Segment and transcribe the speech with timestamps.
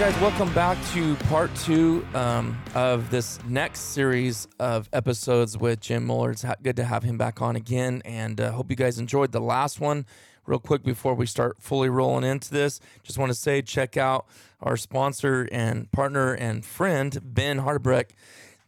[0.00, 5.80] Right, guys, welcome back to part two um, of this next series of episodes with
[5.80, 6.30] Jim Muller.
[6.30, 9.32] It's ha- good to have him back on again, and uh, hope you guys enjoyed
[9.32, 10.06] the last one.
[10.46, 14.26] Real quick before we start fully rolling into this, just want to say check out
[14.60, 18.10] our sponsor and partner and friend Ben Hardbreck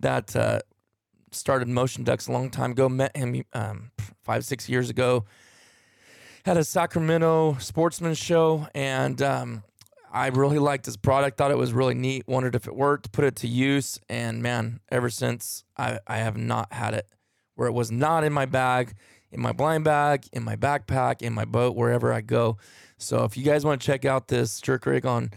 [0.00, 0.60] that uh,
[1.30, 2.88] started Motion Ducks a long time ago.
[2.88, 3.92] Met him um,
[4.24, 5.26] five six years ago
[6.46, 9.62] had a Sacramento sportsman show, and um,
[10.12, 11.38] I really liked this product.
[11.38, 12.26] Thought it was really neat.
[12.26, 13.12] Wondered if it worked.
[13.12, 17.06] Put it to use, and man, ever since I I have not had it
[17.54, 18.94] where it was not in my bag,
[19.30, 22.56] in my blind bag, in my backpack, in my boat, wherever I go.
[22.96, 25.30] So if you guys want to check out this jerk rig on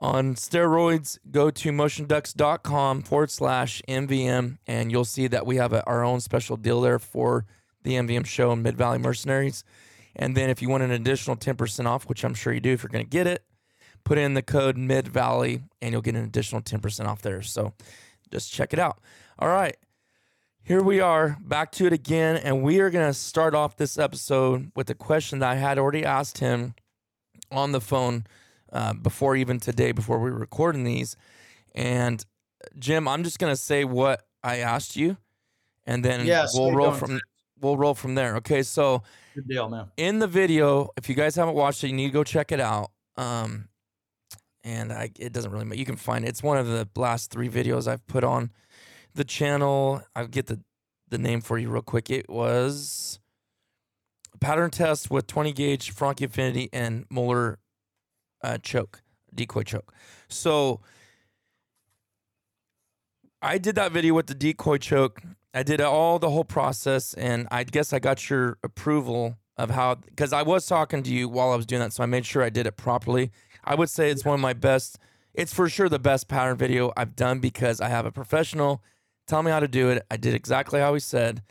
[0.00, 5.84] on steroids, go to motionducks.com forward slash MVM, and you'll see that we have a,
[5.86, 7.44] our own special deal there for
[7.82, 9.62] the MVM show and Mid Valley Mercenaries.
[10.16, 12.82] And then if you want an additional 10% off, which I'm sure you do if
[12.82, 13.44] you're going to get it,
[14.04, 17.42] put in the code Mid Valley and you'll get an additional 10% off there.
[17.42, 17.72] So
[18.30, 18.98] just check it out.
[19.38, 19.76] All right.
[20.62, 22.36] Here we are back to it again.
[22.36, 25.78] And we are going to start off this episode with a question that I had
[25.78, 26.74] already asked him
[27.50, 28.26] on the phone
[28.72, 31.16] uh, before even today, before we were recording these.
[31.74, 32.24] And
[32.78, 35.16] Jim, I'm just going to say what I asked you
[35.86, 37.20] and then Yeah, we'll roll from
[37.60, 38.36] we'll roll from there.
[38.36, 39.02] Okay, so
[39.34, 39.90] Good deal, man.
[39.96, 42.60] in the video, if you guys haven't watched it, you need to go check it
[42.60, 42.90] out.
[43.16, 43.68] Um,
[44.64, 45.78] and I, it doesn't really matter.
[45.78, 46.28] You can find it.
[46.28, 48.50] It's one of the last three videos I've put on
[49.14, 50.02] the channel.
[50.14, 50.60] I'll get the
[51.08, 52.08] the name for you real quick.
[52.08, 53.18] It was
[54.40, 57.58] pattern test with 20 gauge Franchi Affinity and Muller
[58.42, 59.02] uh, choke,
[59.34, 59.92] decoy choke.
[60.28, 60.80] So
[63.42, 65.22] I did that video with the decoy choke.
[65.52, 69.96] I did all the whole process, and I guess I got your approval of how
[69.96, 72.42] because I was talking to you while I was doing that, so I made sure
[72.42, 73.30] I did it properly.
[73.64, 74.98] I would say it's one of my best.
[75.34, 78.82] It's for sure the best pattern video I've done because I have a professional
[79.30, 80.04] tell me how to do it.
[80.10, 81.42] I did exactly how he said,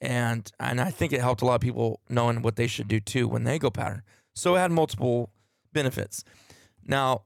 [0.00, 3.00] and and I think it helped a lot of people knowing what they should do
[3.00, 4.02] too when they go pattern.
[4.34, 5.32] So it had multiple
[5.72, 6.24] benefits.
[6.86, 7.22] Now,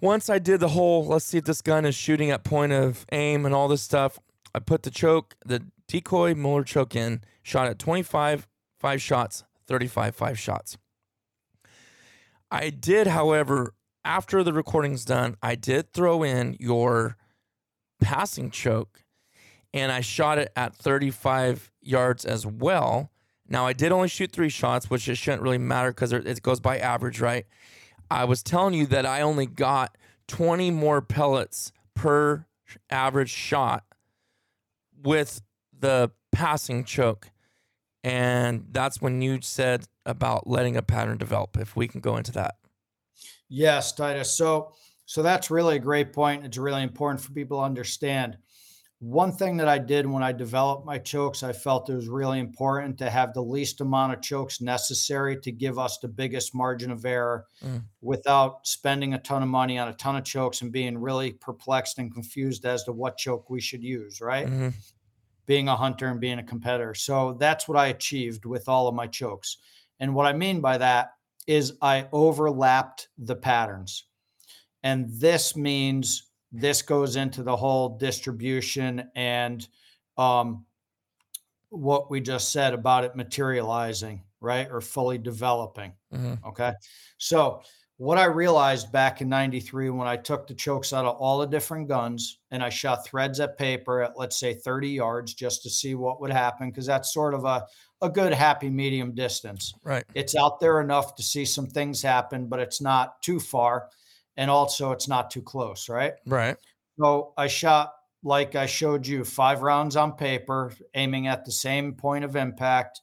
[0.00, 3.06] once I did the whole let's see if this gun is shooting at point of
[3.10, 4.20] aim and all this stuff,
[4.54, 8.46] I put the choke, the decoy Muller choke in, shot at 25,
[8.78, 10.76] five shots, 35, five shots.
[12.50, 17.16] I did, however, after the recording's done, I did throw in your
[18.00, 19.02] passing choke
[19.74, 23.10] and I shot it at 35 yards as well.
[23.48, 26.60] Now, I did only shoot three shots, which it shouldn't really matter because it goes
[26.60, 27.46] by average, right?
[28.10, 29.96] I was telling you that I only got
[30.28, 32.46] 20 more pellets per
[32.90, 33.84] average shot
[35.02, 35.42] with
[35.78, 37.30] the passing choke.
[38.06, 41.56] And that's when you said about letting a pattern develop.
[41.56, 42.54] If we can go into that.
[43.48, 44.36] Yes, Titus.
[44.36, 44.74] So
[45.06, 46.44] so that's really a great point.
[46.44, 48.38] It's really important for people to understand.
[49.00, 52.38] One thing that I did when I developed my chokes, I felt it was really
[52.38, 56.90] important to have the least amount of chokes necessary to give us the biggest margin
[56.92, 57.84] of error Mm.
[58.00, 61.98] without spending a ton of money on a ton of chokes and being really perplexed
[61.98, 64.46] and confused as to what choke we should use, right?
[64.46, 64.72] Mhm.
[65.46, 66.94] Being a hunter and being a competitor.
[66.94, 69.58] So that's what I achieved with all of my chokes.
[70.00, 71.12] And what I mean by that
[71.46, 74.04] is I overlapped the patterns.
[74.82, 79.66] And this means this goes into the whole distribution and
[80.16, 80.64] um,
[81.70, 84.68] what we just said about it materializing, right?
[84.70, 85.92] Or fully developing.
[86.12, 86.42] Mhm.
[86.44, 86.72] Okay.
[87.18, 87.62] So,
[87.98, 91.46] what I realized back in 93 when I took the chokes out of all the
[91.46, 95.70] different guns and I shot threads at paper at, let's say, 30 yards just to
[95.70, 97.64] see what would happen, because that's sort of a,
[98.02, 99.72] a good, happy medium distance.
[99.82, 100.04] Right.
[100.14, 103.88] It's out there enough to see some things happen, but it's not too far.
[104.36, 106.12] And also, it's not too close, right?
[106.26, 106.58] Right.
[107.00, 111.94] So I shot, like I showed you, five rounds on paper, aiming at the same
[111.94, 113.00] point of impact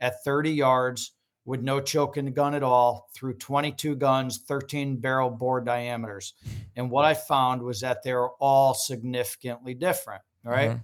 [0.00, 1.12] at 30 yards
[1.44, 6.34] with no choke in the gun at all through 22 guns, 13 barrel bore diameters.
[6.76, 10.22] And what I found was that they were all significantly different.
[10.42, 10.70] Right?
[10.72, 10.82] Mhm.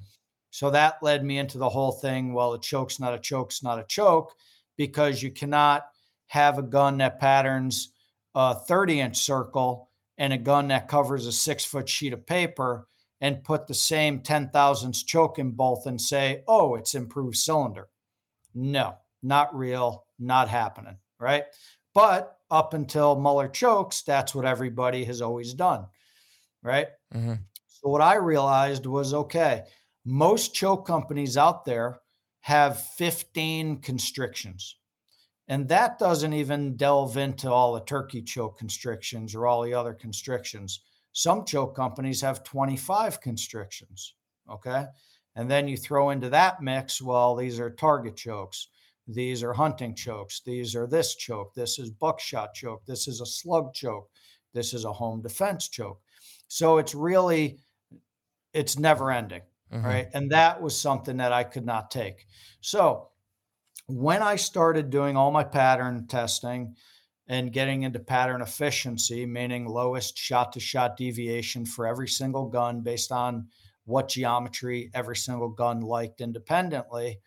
[0.51, 2.33] So that led me into the whole thing.
[2.33, 4.35] Well, a choke's not a choke's not a choke
[4.77, 5.87] because you cannot
[6.27, 7.93] have a gun that patterns
[8.35, 12.87] a 30 inch circle and a gun that covers a six foot sheet of paper
[13.21, 17.89] and put the same 10 thousandths choke in both and say, oh, it's improved cylinder.
[18.55, 20.99] No, not real, not happening.
[21.19, 21.45] Right.
[21.95, 25.87] But up until Muller chokes, that's what everybody has always done.
[26.63, 26.89] Right.
[27.13, 27.41] Mhm.
[27.67, 29.65] So what I realized was okay,
[30.05, 32.01] most choke companies out there
[32.41, 34.77] have 15 constrictions.
[35.49, 39.95] And that doesn't even delve into all the turkey choke constrictions or all the other
[39.95, 40.81] constrictions.
[41.13, 44.15] Some choke companies have 25 constrictions.
[44.49, 44.87] Okay.
[45.35, 48.69] And then you throw into that mix, well, these are target chokes.
[49.09, 50.41] These are hunting chokes.
[50.45, 51.55] These are this choke.
[51.55, 52.85] This is buckshot choke.
[52.87, 54.09] This is a slug choke.
[54.53, 56.01] This is a home defense choke.
[56.49, 57.61] So it's really,
[58.53, 59.43] it's never ending
[59.73, 59.85] Mhm.
[59.85, 60.09] right?
[60.15, 62.27] And that was something that I could not take.
[62.61, 63.11] So
[63.87, 66.77] when I started doing all my pattern testing
[67.29, 72.81] and getting into pattern efficiency, meaning lowest shot to shot deviation for every single gun
[72.81, 73.49] based on
[73.85, 77.21] what geometry every single gun liked independently,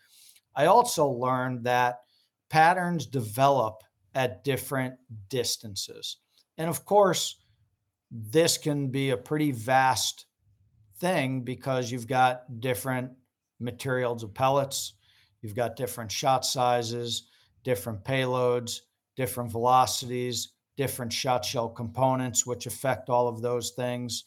[0.56, 2.02] I also learned that
[2.50, 3.84] patterns develop
[4.16, 4.96] at different
[5.30, 6.18] distances.
[6.58, 7.38] And of course,
[8.12, 10.26] this can be a pretty vast
[11.00, 13.12] thing because you've got different
[13.60, 14.94] materials of pellets,
[15.42, 17.28] you've got different shot sizes,
[17.64, 18.82] different payloads,
[19.16, 24.26] different velocities, different shot shell components, which affect all of those things.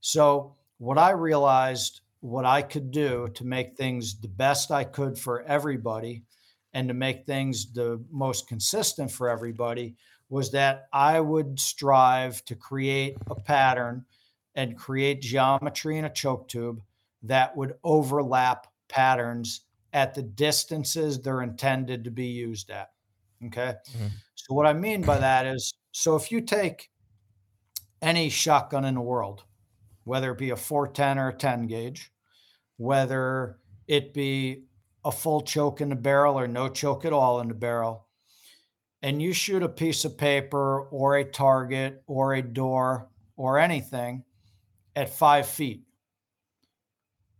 [0.00, 5.18] So, what I realized what I could do to make things the best I could
[5.18, 6.24] for everybody
[6.72, 9.96] and to make things the most consistent for everybody
[10.28, 14.04] was that I would strive to create a pattern
[14.54, 16.82] and create geometry in a choke tube
[17.22, 19.62] that would overlap patterns
[19.92, 22.92] at the distances they're intended to be used at.
[23.46, 23.74] Okay.
[23.96, 24.10] Mhm.
[24.34, 26.90] So, what I mean by that is so if you take
[28.02, 29.44] any shotgun in the world,
[30.08, 32.10] whether it be a 410 or a 10 gauge,
[32.78, 34.64] whether it be
[35.04, 38.08] a full choke in the barrel or no choke at all in the barrel,
[39.02, 44.24] and you shoot a piece of paper or a target or a door or anything
[44.96, 45.84] at five feet,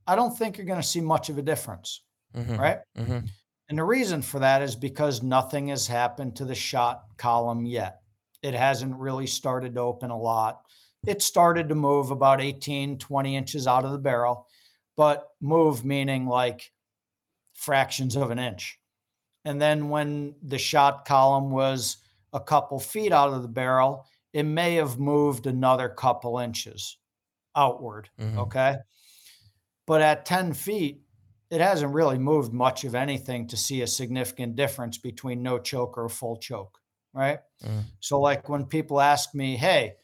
[0.06, 2.02] I don't think you're going to see much of a difference,
[2.34, 2.58] Mhm.
[2.58, 2.80] right?
[2.96, 3.28] Mhm.
[3.68, 8.02] And the reason for that is because nothing has happened to the shot column yet.
[8.42, 10.62] It hasn't really started to open a lot.
[11.06, 14.46] It started to move about 18, 20 inches out of the barrel,
[14.96, 16.72] but move meaning like
[17.54, 18.78] fractions of an inch.
[19.44, 21.98] And then when the shot column was
[22.32, 26.98] a couple feet out of the barrel, it may have moved another couple inches
[27.56, 28.10] outward.
[28.18, 28.38] Mhm.
[28.38, 28.76] Okay.
[29.86, 31.02] But at 10 feet,
[31.50, 35.96] it hasn't really moved much of anything to see a significant difference between no choke
[35.96, 36.78] or full choke.
[37.14, 37.40] Right.
[37.64, 37.84] Mm.
[38.00, 39.94] So, like when people ask me, hey,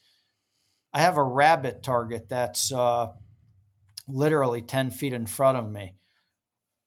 [0.95, 3.09] I have a rabbit target that's uh,
[4.09, 5.95] literally 10 feet in front of me.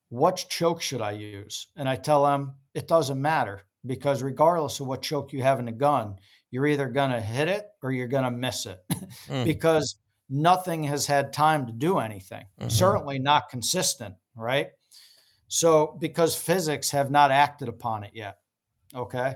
[0.10, 1.68] What choke should I use?
[1.76, 5.66] And I tell them it doesn't matter because regardless of what choke you have in
[5.66, 6.16] the gun,
[6.52, 8.80] you're either going to hit it or you're going to miss it
[9.28, 9.44] Mm.
[9.46, 9.98] because
[10.30, 12.46] nothing has had time to do anything.
[12.60, 12.72] Mhm.
[12.72, 14.70] Certainly not consistent, right?
[15.50, 18.38] So, because physics have not acted upon it yet.
[18.94, 19.36] Okay.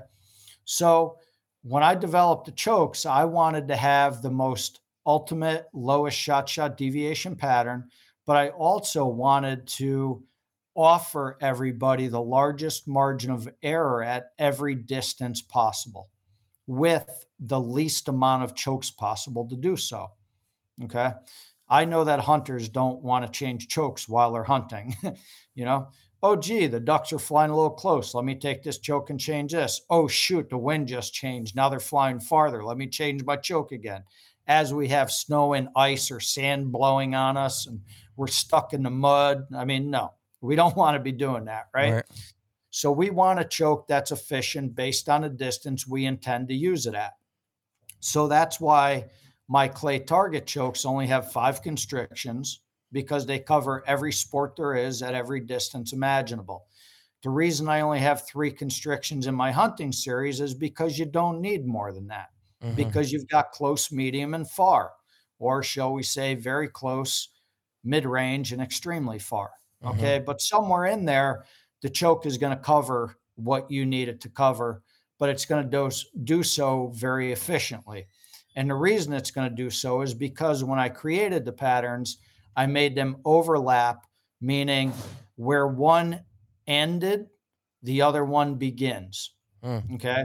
[0.64, 1.18] So,
[1.62, 6.76] when I developed the chokes, I wanted to have the most ultimate lowest shot shot
[6.76, 7.88] deviation pattern,
[8.26, 10.22] but I also wanted to
[10.74, 16.08] offer everybody the largest margin of error at every distance possible
[16.66, 20.10] with the least amount of chokes possible to do so.
[20.84, 21.12] Okay.
[21.68, 24.96] I know that hunters don't want to change chokes while they're hunting.
[25.54, 25.88] you know,
[26.22, 28.14] oh, gee, the ducks are flying a little close.
[28.14, 29.82] Let me take this choke and change this.
[29.90, 31.56] Oh, shoot, the wind just changed.
[31.56, 32.64] Now they're flying farther.
[32.64, 34.04] Let me change my choke again.
[34.46, 37.80] As we have snow and ice or sand blowing on us and
[38.16, 39.46] we're stuck in the mud.
[39.54, 41.92] I mean, no, we don't want to be doing that, right?
[41.94, 42.04] right.
[42.70, 46.86] So we want a choke that's efficient based on the distance we intend to use
[46.86, 47.12] it at.
[48.00, 49.06] So that's why
[49.48, 52.60] my clay target chokes only have five constrictions
[52.92, 56.66] because they cover every sport there is at every distance imaginable.
[57.22, 61.40] The reason I only have three constrictions in my hunting series is because you don't
[61.40, 62.30] need more than that,
[62.62, 62.74] mm-hmm.
[62.74, 64.90] because you've got close, medium, and far,
[65.38, 67.28] or shall we say, very close,
[67.84, 69.50] mid range, and extremely far.
[69.82, 69.98] Mm-hmm.
[69.98, 70.18] Okay.
[70.18, 71.44] But somewhere in there,
[71.80, 74.82] the choke is going to cover what you need it to cover,
[75.18, 75.90] but it's going to do,
[76.24, 78.06] do so very efficiently.
[78.56, 82.18] And the reason it's going to do so is because when I created the patterns,
[82.56, 84.06] I made them overlap,
[84.40, 84.92] meaning
[85.36, 86.20] where one
[86.66, 87.26] ended,
[87.82, 89.34] the other one begins.
[89.64, 89.94] Mm.
[89.94, 90.24] Okay.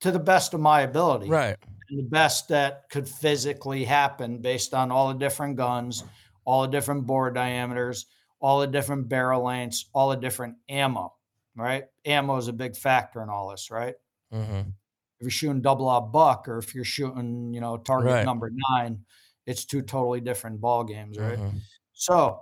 [0.00, 1.28] To the best of my ability.
[1.28, 1.56] Right.
[1.90, 6.04] And the best that could physically happen based on all the different guns,
[6.44, 8.06] all the different bore diameters,
[8.40, 11.14] all the different barrel lengths, all the different ammo.
[11.56, 11.84] Right.
[12.04, 13.94] Ammo is a big factor in all this, right?
[14.32, 14.60] Mm-hmm.
[14.60, 18.24] If you're shooting double aught buck or if you're shooting, you know, target right.
[18.24, 19.04] number nine,
[19.46, 21.38] it's two totally different ball games, right?
[21.38, 21.58] Mm-hmm.
[21.92, 22.40] So,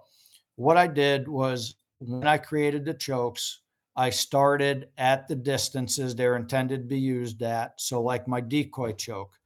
[0.57, 3.61] what I did was when I created the chokes,
[3.97, 7.75] I started at the distances they're intended to be used at.
[7.77, 9.39] So, like my decoy choke,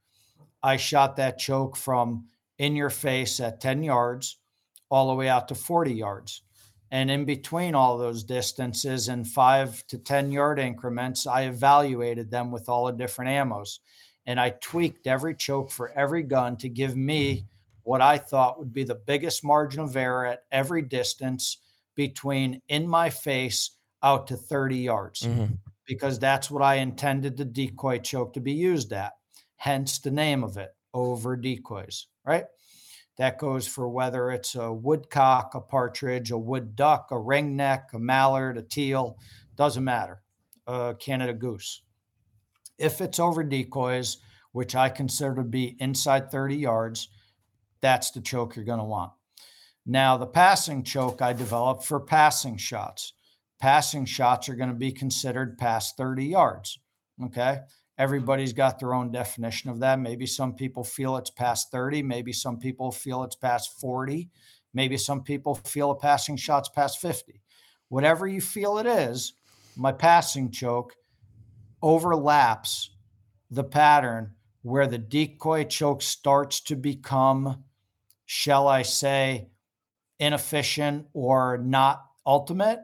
[0.63, 4.37] I shot that choke from in your face at 10 yards
[4.89, 6.41] all the way out to 40 yards.
[6.89, 12.49] And in between all those distances in five to 10 yard increments, I evaluated them
[12.49, 13.79] with all the different ammos
[14.27, 17.45] and I tweaked every choke for every gun to give me
[17.83, 21.59] what I thought would be the biggest margin of error at every distance
[21.95, 23.71] between in my face
[24.03, 25.53] out to 30 yards, mm-hmm.
[25.85, 29.13] because that's what I intended the decoy choke to be used at.
[29.55, 32.45] Hence the name of it, over decoys, right?
[33.17, 37.99] That goes for whether it's a woodcock, a partridge, a wood duck, a ringneck, a
[37.99, 39.17] mallard, a teal,
[39.55, 40.21] doesn't matter,
[40.67, 41.81] a Canada goose.
[42.77, 44.17] If it's over decoys,
[44.51, 47.09] which I consider to be inside 30 yards,
[47.81, 49.11] that's the choke you're going to want.
[49.85, 53.13] Now, the passing choke I developed for passing shots.
[53.59, 56.79] Passing shots are going to be considered past 30 yards.
[57.23, 57.59] Okay.
[57.97, 59.99] Everybody's got their own definition of that.
[59.99, 62.03] Maybe some people feel it's past 30.
[62.03, 64.29] Maybe some people feel it's past 40.
[64.73, 67.41] Maybe some people feel a passing shot's past 50.
[67.89, 69.33] Whatever you feel it is,
[69.75, 70.93] my passing choke
[71.81, 72.91] overlaps
[73.49, 77.63] the pattern where the decoy choke starts to become,
[78.25, 79.47] shall I say,
[80.19, 82.79] inefficient or not ultimate,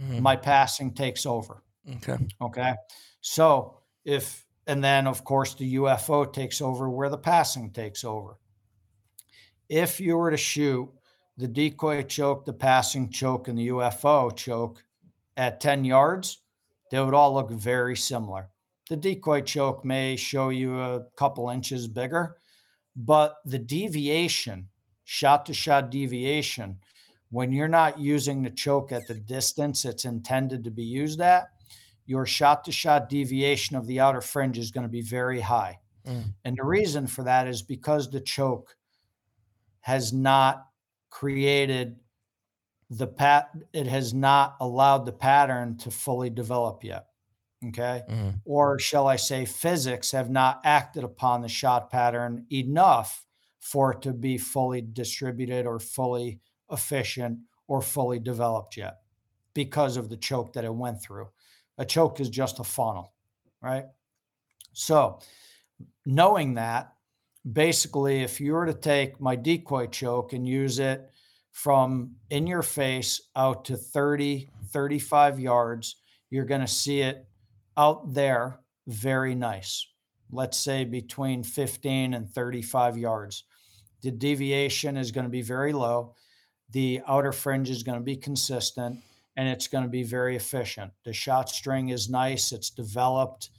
[0.00, 0.22] mm-hmm.
[0.22, 1.62] my passing takes over.
[1.96, 2.16] Okay.
[2.40, 2.74] Okay.
[3.20, 8.38] So if, and then of course the UFO takes over where the passing takes over.
[9.68, 10.88] If you were to shoot
[11.36, 14.82] the decoy choke, the passing choke, and the UFO choke
[15.36, 16.38] at 10 yards,
[16.90, 18.48] they would all look very similar.
[18.88, 22.36] The decoy choke may show you a couple inches bigger,
[22.96, 24.68] but the deviation,
[25.04, 26.78] shot to shot deviation,
[27.30, 31.48] when you're not using the choke at the distance it's intended to be used at,
[32.06, 35.78] your shot to shot deviation of the outer fringe is going to be very high.
[36.06, 36.32] Mm.
[36.44, 38.74] And the reason for that is because the choke
[39.80, 40.66] has not
[41.10, 41.96] created
[42.90, 47.06] the pat it has not allowed the pattern to fully develop yet
[47.66, 48.02] okay?
[48.08, 48.30] Mm-hmm.
[48.44, 53.24] or shall i say physics have not acted upon the shot pattern enough
[53.60, 56.40] for it to be fully distributed or fully
[56.70, 58.98] efficient or fully developed yet
[59.52, 61.28] because of the choke that it went through.
[61.76, 63.12] A choke is just a funnel
[63.60, 63.86] right?
[64.72, 65.20] So
[66.06, 66.92] knowing that
[67.50, 71.10] basically if you were to take my decoy choke and use it
[71.58, 75.96] from in your face out to 30, 35 yards.
[76.30, 77.26] You're going to see it
[77.76, 79.84] out there very nice.
[80.30, 83.42] Let's say between 15 and 35 yards.
[84.02, 86.14] The deviation is going to be very low.
[86.70, 89.00] The outer fringe is going to be consistent
[89.36, 90.92] and it's going to be very efficient.
[91.04, 93.50] The shot string is nice, it's developed.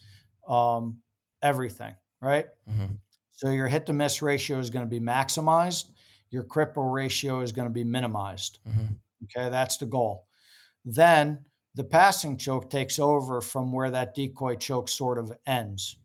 [0.48, 1.00] Um,
[1.42, 2.46] everything, right?
[2.70, 2.98] Mhm.
[3.34, 5.88] So your hit to miss ratio is going to be maximized.
[6.32, 8.60] Your cripple ratio is going to be minimized.
[8.66, 9.00] Mhm.
[9.24, 10.28] Okay, that's the goal.
[10.86, 11.46] Then
[11.76, 15.98] the passing choke takes over from where that decoy choke sort of ends.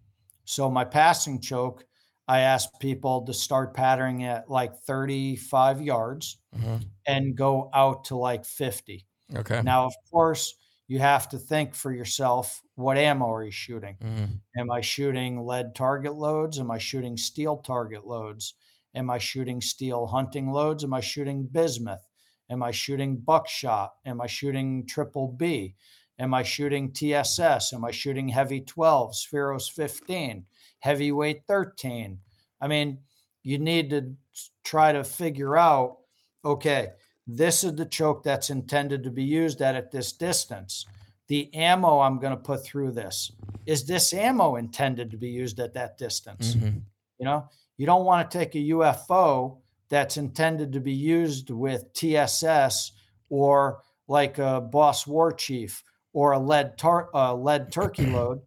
[0.44, 1.86] So my passing choke,
[2.28, 6.94] I ask people to start patterning at like 35 yards Mhm.
[7.06, 9.06] and go out to like 50.
[9.34, 9.62] Okay.
[9.62, 10.54] Now, of course,
[10.88, 13.98] you have to think for yourself what ammo are you shooting?
[14.00, 14.44] Mhm.
[14.58, 16.58] Am I shooting lead target loads?
[16.60, 18.54] Am I shooting steel target loads?
[18.94, 20.84] Am I shooting steel hunting loads?
[20.84, 22.06] Am I shooting bismuth?
[22.50, 23.94] Am I shooting buckshot?
[24.06, 25.74] Am I shooting triple B?
[26.18, 27.72] Am I shooting TSS?
[27.72, 30.44] Am I shooting heavy 12, Spheros 15,
[30.78, 32.18] heavyweight 13?
[32.60, 32.98] I mean,
[33.42, 34.14] you need to
[34.62, 35.98] try to figure out
[36.44, 36.90] okay,
[37.26, 40.84] this is the choke that's intended to be used at at this distance.
[41.28, 43.32] The ammo I'm going to put through this
[43.66, 46.54] is this ammo intended to be used at that distance?
[46.54, 46.82] Mhm.
[47.18, 51.92] You know, you don't want to take a UFO that's intended to be used with
[51.92, 52.92] TSS
[53.28, 58.40] or like a Boss War Chief or a lead tar- uh, lead turkey load.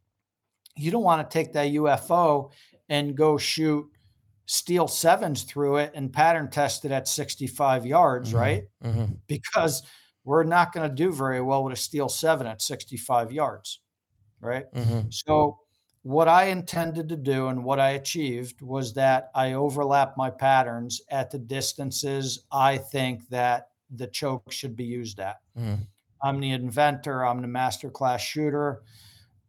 [0.75, 2.51] You don't want to take that UFO
[2.89, 3.85] and go shoot
[4.45, 8.39] steel sevens through it and pattern test it at 65 yards, Mhm.
[8.39, 8.63] right?
[8.83, 9.17] Mhm.
[9.27, 9.83] Because
[10.23, 13.81] we're not going to do very well with a steel seven at 65 yards,
[14.39, 14.71] right?
[14.73, 15.13] Mhm.
[15.13, 15.59] So,
[16.07, 21.01] what I intended to do and what I achieved was that I overlap my patterns
[21.09, 25.41] at the distances I think that the choke should be used at.
[25.57, 25.85] Mhm.
[26.21, 28.83] I'm the inventor, I'm the master class shooter,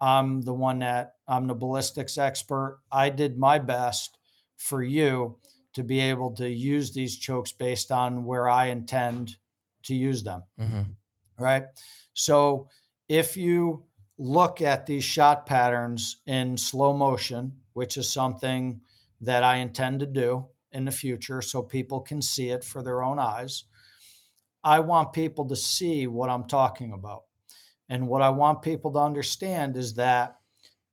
[0.00, 2.80] I'm the one that I'm the ballistics expert.
[2.90, 4.18] I did my best
[4.56, 5.38] for you
[5.74, 9.36] to be able to use these chokes based on where I intend
[9.84, 10.96] to use them Mhm.
[11.38, 11.66] right?
[12.14, 12.68] So
[13.08, 13.87] if you
[14.18, 18.80] look at these shot patterns in slow motion, which is something
[19.20, 23.02] that I intend to do in the future so people can see it for their
[23.02, 23.64] own eyes,
[24.62, 27.22] I want people to see what I'm talking about.
[27.88, 30.36] And what I want people to understand is that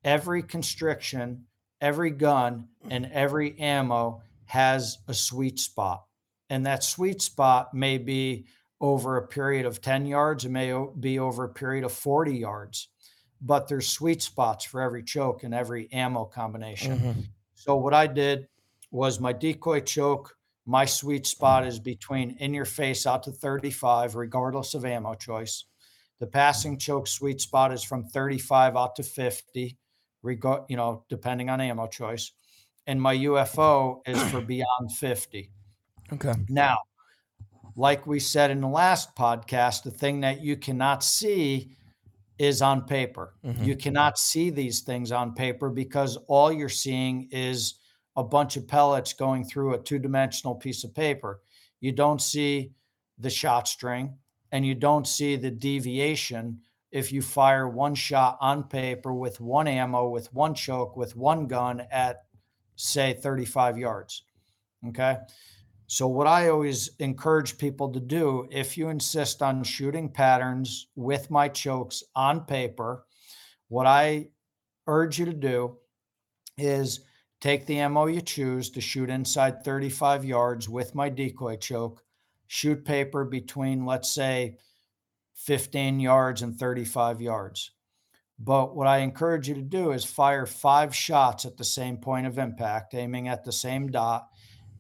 [0.04, 1.45] every constriction,
[1.82, 3.17] every gun, and mm-hmm.
[3.17, 6.06] every ammo has a sweet spot.
[6.49, 8.45] And that sweet spot may be
[8.80, 12.89] over a period of 10 yards, it may be over a period of 40 yards,
[13.41, 17.00] but there's sweet spots for every choke and every ammo combination.
[17.00, 17.26] Mhm.
[17.56, 18.48] So what I did
[18.91, 24.15] was my decoy choke, my sweet spot is between in your face out to 35,
[24.15, 25.65] regardless of ammo choice.
[26.19, 29.78] The passing choke sweet spot is from 35 out to 50,
[30.24, 32.32] regard, you know, depending on ammo choice.
[32.88, 35.52] And my UFO is for beyond 50.
[36.13, 36.34] Okay.
[36.50, 36.80] Now,
[37.76, 41.76] like we said in the last podcast, the thing that you cannot see
[42.38, 43.36] is on paper.
[43.43, 43.65] Mhm.
[43.65, 47.76] You cannot see these things on paper because all you're seeing is
[48.15, 51.41] a bunch of pellets going through a two dimensional piece of paper.
[51.80, 52.71] You don't see
[53.17, 54.17] the shot string
[54.52, 59.67] and you don't see the deviation if you fire one shot on paper with one
[59.67, 62.26] ammo, with one choke, with one gun at,
[62.76, 64.24] say, 35 yards.
[64.88, 65.17] Okay.
[65.88, 71.30] So, what I always encourage people to do, if you insist on shooting patterns with
[71.30, 73.06] my chokes on paper,
[73.67, 74.30] what I
[74.88, 75.78] urge you to do
[76.58, 77.02] is
[77.39, 82.04] take the ammo you choose to shoot inside 35 yards with my decoy choke,
[82.48, 84.58] shoot paper between, let's say,
[85.36, 87.71] 15 yards and 35 yards.
[88.39, 92.28] But what I encourage you to do is fire five shots at the same point
[92.28, 94.28] of impact, aiming at the same dot,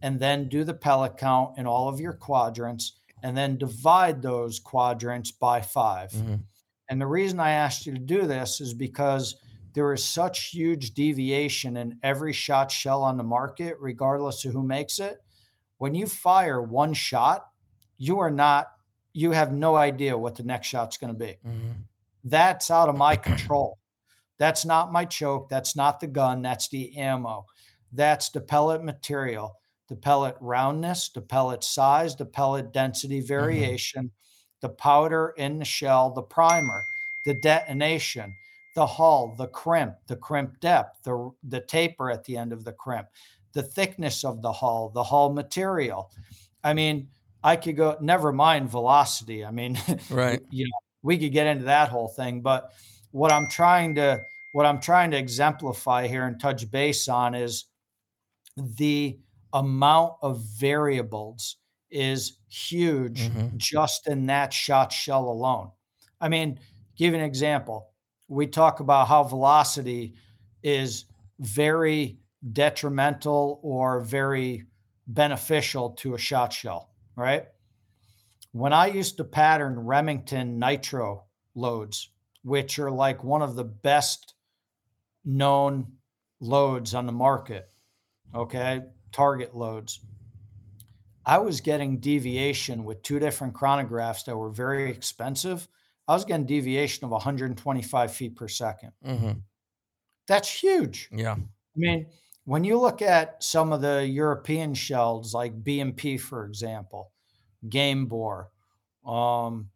[0.05, 4.59] and then do the pellet count in all of your quadrants, and then divide those
[4.59, 6.43] quadrants by 5 Mhm.
[6.89, 9.35] And the reason I asked you to do this is because
[9.73, 14.61] there is such huge deviation in every shot shell on the market, regardless of who
[14.61, 15.23] makes it.
[15.79, 17.49] When you fire one shot,
[17.97, 18.67] you are not,
[19.11, 21.39] you have no idea what the next shot's going to be.
[21.43, 21.87] Mhm.
[22.23, 23.79] That's out of my control.
[24.37, 25.49] That's not my choke.
[25.49, 26.43] That's not the gun.
[26.43, 27.47] That's the ammo.
[27.91, 29.55] That's the pellet material,
[29.87, 33.27] the pellet roundness, the pellet size, the pellet density mm-hmm.
[33.27, 34.11] variation,
[34.61, 36.81] the powder in the shell, the primer,
[37.25, 38.33] the detonation,
[38.75, 42.73] the hull, the crimp, the crimp depth, the, the taper at the end of the
[42.73, 43.07] crimp,
[43.53, 46.11] the thickness of the hull, the hull material.
[46.63, 47.09] I mean,
[47.43, 49.45] I could go, never mind velocity.
[49.45, 50.41] I mean, Right.
[50.49, 52.71] you know, we could get into that whole thing, but
[53.11, 54.19] what I'm trying to
[54.53, 57.65] what I'm trying to exemplify here and touch base on is
[58.55, 59.19] the
[59.55, 61.57] amount of variables
[61.91, 63.57] is huge Mhm.
[63.57, 65.71] just in that shot shell alone.
[66.21, 66.59] I mean,
[66.97, 67.93] give an example.
[68.27, 70.15] We talk about how velocity
[70.63, 71.05] is
[71.39, 72.19] very
[72.53, 74.65] detrimental or very
[75.07, 77.47] beneficial to a shot shell, right?
[78.53, 82.09] When I used to pattern Remington nitro loads,
[82.43, 84.33] which are like one of the best
[85.25, 85.97] known
[86.39, 87.71] loads on the market,
[88.35, 88.83] okay,
[89.15, 90.01] target loads.
[91.25, 95.67] I was getting deviation with two different chronographs that were very expensive.
[96.07, 99.31] I was getting deviation of 125 feet per 2nd hmm
[100.27, 101.09] That's huge.
[101.11, 101.33] Yeah.
[101.35, 101.39] I
[101.75, 102.07] mean,
[102.45, 107.11] when you look at some of the European shells like B&P, for example,
[107.67, 108.49] Gamebore,
[109.05, 109.71] um,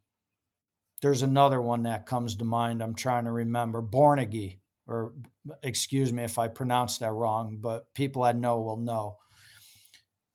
[1.02, 2.82] there's another one that comes to mind.
[2.82, 5.14] I'm trying to remember Bornaghi, or
[5.64, 9.18] excuse me if I pronounce that wrong, but people I know will know.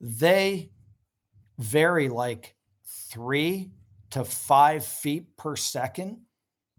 [0.06, 0.70] They
[1.58, 3.70] vary like three
[4.10, 6.20] to five feet per second.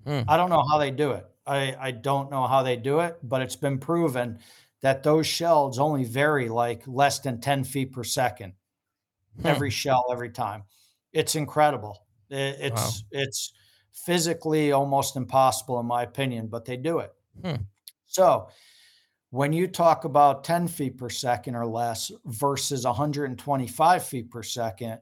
[0.05, 0.21] Hmm.
[0.27, 1.25] I don't know how they do it.
[1.47, 4.39] I, I don't know how they do it, but it's been proven
[4.81, 8.53] that those shells only vary like less than 10 feet per second
[9.41, 9.47] Hmm.
[9.47, 10.63] every shell every time
[11.11, 13.53] it's incredible It- it's it's
[13.91, 17.63] physically almost impossible in my opinion but they do it Hmm.
[18.05, 18.47] so
[19.35, 24.99] when you talk about 10 feet per second or less versus 125 feet per second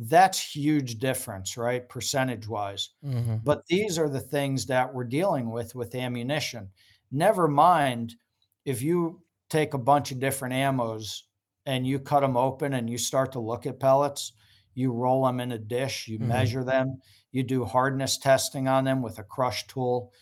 [0.00, 5.50] that's huge difference right percentage wise hmm but these are the things that we're dealing
[5.50, 6.70] with with ammunition.
[7.12, 8.16] Never mind
[8.64, 11.22] if you take a bunch of different ammos
[11.66, 14.32] and you cut them open and you start to look at pellets,
[14.74, 16.26] you roll them in a dish, you Mhm.
[16.28, 16.98] measure them,
[17.32, 20.12] you do hardness testing on them with a crush tool.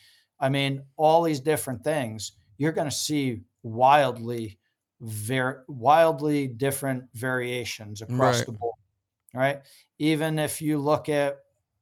[0.41, 4.59] I mean, all these different things, you're going to see wildly
[5.01, 8.47] very wildly different variations across Right.
[8.47, 8.75] the board.
[9.35, 9.63] Right?
[9.99, 11.39] Even if you look at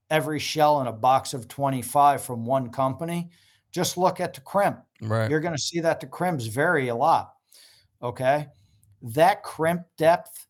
[0.09, 3.31] every shell in a box of 25 from one company,
[3.73, 4.81] just look at the crimp.
[5.03, 5.29] Right.
[5.31, 7.35] You're going to see that the crimps vary a lot.
[8.03, 8.47] Okay.
[9.03, 10.47] That crimp depth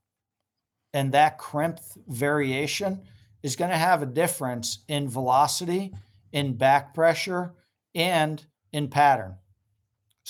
[0.93, 3.03] and that crimp variation
[3.43, 5.93] is going to have a difference in velocity,
[6.33, 7.55] in back pressure,
[7.95, 9.35] and in pattern.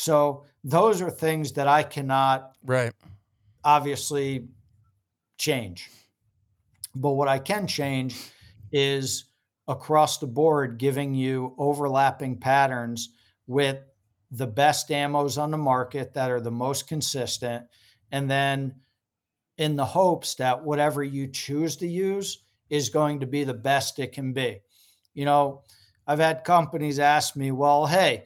[0.00, 2.92] So, those are things that I cannot Right.
[3.62, 4.48] obviously
[5.36, 5.90] change.
[6.94, 8.16] But what I can change
[8.72, 9.26] is
[9.68, 13.10] across the board giving you overlapping patterns
[13.46, 13.78] with
[14.30, 17.66] the best ammos on the market that are the most consistent.
[18.10, 18.76] And then
[19.58, 23.98] in the hopes that whatever you choose to use is going to be the best
[23.98, 24.60] it can be.
[25.12, 25.64] You know,
[26.06, 28.24] I've had companies ask me, well, hey,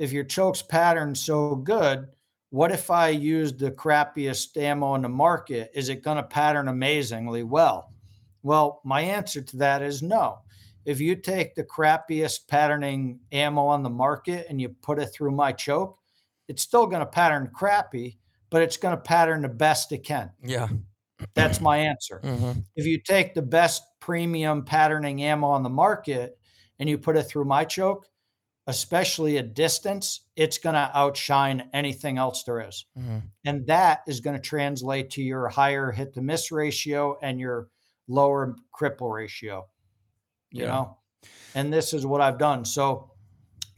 [0.00, 2.08] if your choke's pattern so good,
[2.48, 5.70] what if I use the crappiest ammo in the market?
[5.74, 7.92] Is it going to pattern amazingly well?
[8.42, 10.38] Well, my answer to that is no.
[10.86, 15.32] If you take the crappiest patterning ammo on the market and you put it through
[15.32, 15.98] my choke,
[16.48, 20.30] it's still going to pattern crappy, but it's going to pattern the best it can.
[20.42, 20.68] Yeah.
[21.34, 22.20] That's my answer.
[22.24, 26.38] hmm If you take the best premium patterning ammo on the market
[26.78, 28.06] and you put it through my choke,
[28.70, 32.86] especially at distance, it's going to outshine anything else there is.
[32.96, 37.38] hmm And that is going to translate to your higher hit to miss ratio and
[37.40, 37.68] your
[38.08, 39.68] lower cripple ratio,
[40.50, 40.68] you Yeah.
[40.68, 40.96] know?
[41.54, 42.64] And this is what I've done.
[42.64, 43.10] So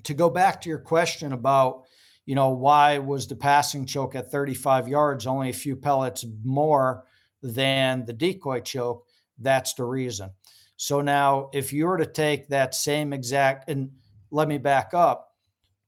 [0.05, 1.85] to go back to your question about,
[2.27, 7.05] you know, why was the passing choke at 35 yards only a few pellets more
[7.43, 9.07] than the decoy choke?
[9.39, 10.31] That's the reason.
[10.77, 13.91] So now, if you were to take that same exact, and
[14.33, 15.29] let me back up,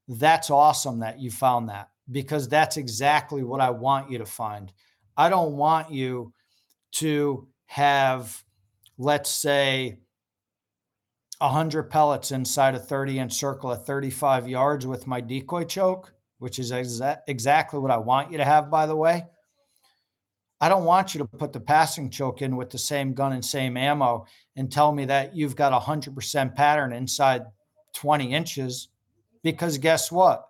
[0.06, 4.70] that's awesome that you found that because that's exactly what I want you to find.
[5.16, 6.32] I don't want you
[6.96, 8.44] to have,
[8.98, 9.98] let's say,
[11.38, 16.58] 100 pellets inside a 30 inch circle at 35 yards with my decoy choke, which
[16.58, 19.24] is exa- exactly what I want you to have, by the way.
[20.60, 23.44] I don't want you to put the passing choke in with the same gun and
[23.44, 24.26] same ammo
[24.56, 27.42] and tell me that you've got a 100% pattern inside
[27.94, 28.88] 20 inches
[29.42, 30.48] because guess what?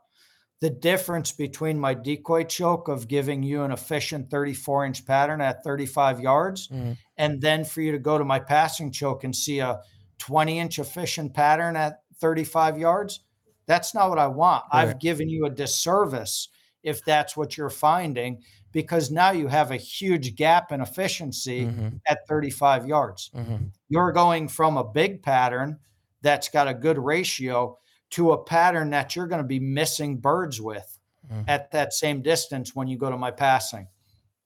[0.60, 5.62] The difference between my decoy choke of giving you an efficient 34 inch pattern at
[5.62, 6.96] 35 yards Mhm.
[7.18, 9.80] and then for you to go to my passing choke and see a
[10.18, 13.20] 20 inch efficient pattern at 35 yards,
[13.66, 14.64] that's not what I want.
[14.70, 16.48] I've given you a disservice
[16.82, 22.00] if that's what you're finding because now you have a huge gap in efficiency Mhm.
[22.06, 23.30] at 35 yards.
[23.34, 23.70] Mhm.
[23.88, 25.78] You're going from a big pattern
[26.24, 27.78] that's got a good ratio
[28.10, 30.98] to a pattern that you're going to be missing birds with
[31.32, 31.44] Mhm.
[31.48, 33.86] at that same distance when you go to my passing.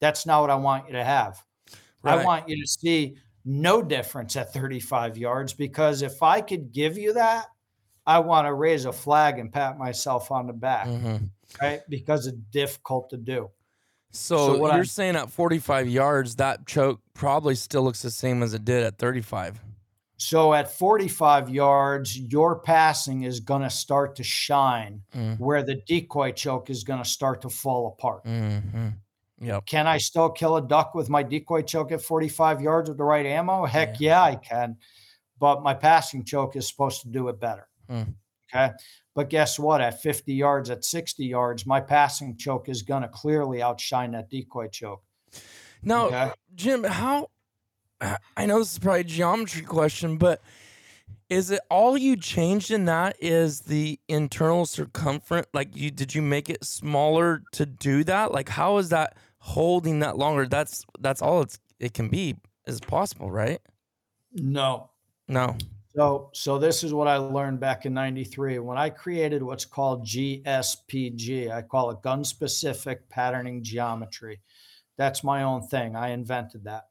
[0.01, 1.43] That's not what I want you to have.
[2.05, 6.97] I want you to see no difference at 35 yards because if I could give
[6.99, 7.47] you that,
[8.07, 10.87] I want to raise a flag and pat myself on the back.
[10.87, 11.31] Mhm.
[11.63, 11.81] right?
[11.89, 13.51] Because it's difficult to do.
[14.13, 18.43] So, what you're I- saying at 45 yards, that choke probably still looks the same
[18.43, 19.61] as it did at 35.
[20.21, 25.39] So at 45 yards, your passing is going to start to shine Mm.
[25.39, 28.25] where the decoy choke is going to start to fall apart.
[28.25, 28.89] Mm-hmm.
[29.41, 29.67] Yep.
[29.67, 33.05] Can I still kill a duck with my decoy choke at 45 yards with the
[33.05, 33.65] right ammo?
[33.65, 34.77] Heck yeah, I can.
[35.39, 37.69] But my passing choke is supposed to do it better.
[37.89, 38.15] Mm.
[38.53, 38.73] Okay.
[39.15, 39.81] But guess what?
[39.81, 44.31] At 50 yards, at 60 yards, my passing choke is going to clearly outshine that
[44.31, 45.03] decoy choke.
[45.83, 46.33] Now, Okay.
[46.57, 47.29] Jim, how?
[48.01, 50.41] I know this is probably a geometry question, but
[51.29, 55.47] is it all you changed in that is the internal circumference?
[55.53, 58.33] Like, you did you make it smaller to do that?
[58.33, 60.47] Like, how is that holding that longer?
[60.47, 63.61] That's that's all it's it can be is possible, right?
[64.33, 64.91] No.
[65.27, 65.57] No.
[65.95, 70.07] So, so this is what I learned back in '93 when I created what's called
[70.07, 71.51] GSPG.
[71.51, 74.41] I call it gun specific patterning geometry.
[74.97, 75.97] That's my own thing.
[75.97, 76.85] I invented that.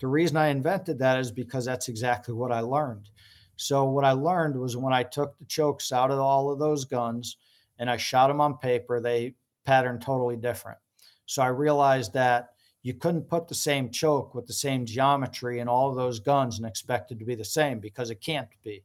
[0.00, 3.10] The reason I invented that is because that's exactly what I learned.
[3.56, 6.86] So, what I learned was when I took the chokes out of all of those
[6.86, 7.36] guns
[7.78, 9.34] and I shot them on paper, they
[9.64, 10.78] patterned totally different.
[11.26, 12.50] So, I realized that
[12.82, 16.56] you couldn't put the same choke with the same geometry in all of those guns
[16.56, 18.82] and expect it to be the same because it can't be,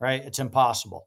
[0.00, 0.24] right?
[0.24, 1.06] It's impossible.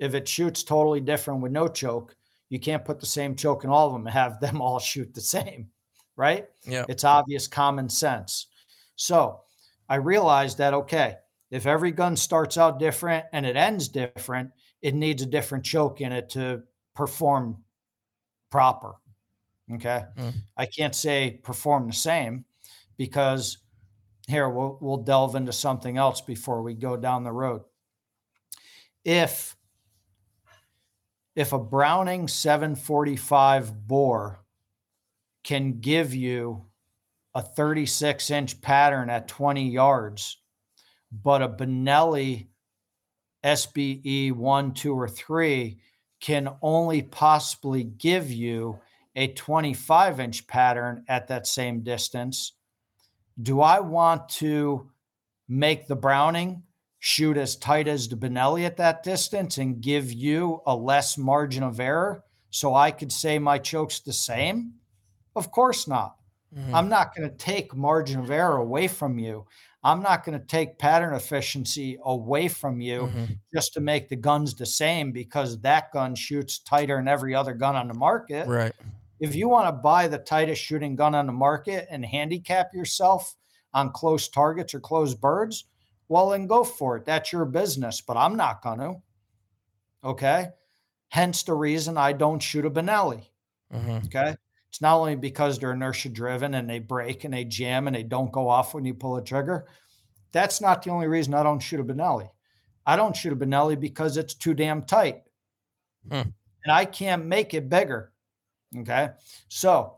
[0.00, 2.16] If it shoots totally different with no choke,
[2.48, 5.14] you can't put the same choke in all of them and have them all shoot
[5.14, 5.68] the same,
[6.16, 6.46] right?
[6.64, 6.84] Yeah.
[6.88, 8.48] It's obvious common sense.
[9.00, 9.40] So
[9.88, 11.16] I realized that, okay,
[11.50, 14.50] if every gun starts out different and it ends different,
[14.82, 16.62] it needs a different choke in it to
[16.94, 17.56] perform
[18.50, 18.96] proper.
[19.72, 20.02] Okay.
[20.18, 20.34] Mm.
[20.58, 22.44] I can't say perform the same
[22.98, 23.56] because
[24.28, 27.62] here we'll, we'll delve into something else before we go down the road.
[29.02, 29.56] If
[31.34, 34.44] if a Browning 745 bore
[35.42, 36.66] can give you
[37.34, 40.38] a 36 inch pattern at 20 yards,
[41.12, 42.48] but a Benelli
[43.44, 45.78] SBE 1, 2, or 3
[46.20, 48.78] can only possibly give you
[49.16, 52.52] a 25 inch pattern at that same distance.
[53.40, 54.90] Do I want to
[55.48, 56.62] make the Browning
[56.98, 61.62] shoot as tight as the Benelli at that distance and give you a less margin
[61.62, 64.74] of error so I could say my choke's the same?
[65.34, 66.16] Of course not.
[66.54, 66.74] Mhm.
[66.74, 69.46] I'm not going to take margin of error away from you.
[69.82, 73.40] I'm not going to take pattern efficiency away from you Mhm.
[73.54, 77.54] just to make the guns the same because that gun shoots tighter than every other
[77.54, 78.46] gun on the market.
[78.46, 78.72] Right.
[79.20, 83.36] If you want to buy the tightest shooting gun on the market and handicap yourself
[83.72, 85.64] on close targets or close birds,
[86.08, 87.04] well, then go for it.
[87.04, 89.02] That's your business, but I'm not going to.
[90.04, 90.50] Okay.
[91.08, 93.28] Hence the reason I don't shoot a Benelli.
[93.72, 94.04] Mhm.
[94.06, 94.36] Okay.
[94.70, 98.04] It's not only because they're inertia driven and they break and they jam and they
[98.04, 99.66] don't go off when you pull a trigger.
[100.32, 102.28] That's not the only reason I don't shoot a Benelli.
[102.86, 105.22] I don't shoot a Benelli because it's too damn tight.
[106.08, 106.30] Hmm.
[106.64, 108.12] And I can't make it bigger.
[108.76, 109.08] Okay.
[109.48, 109.96] So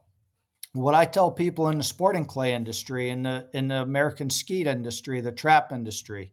[0.72, 4.66] what I tell people in the sporting clay industry, in the in the American skeet
[4.66, 6.32] industry, the trap industry,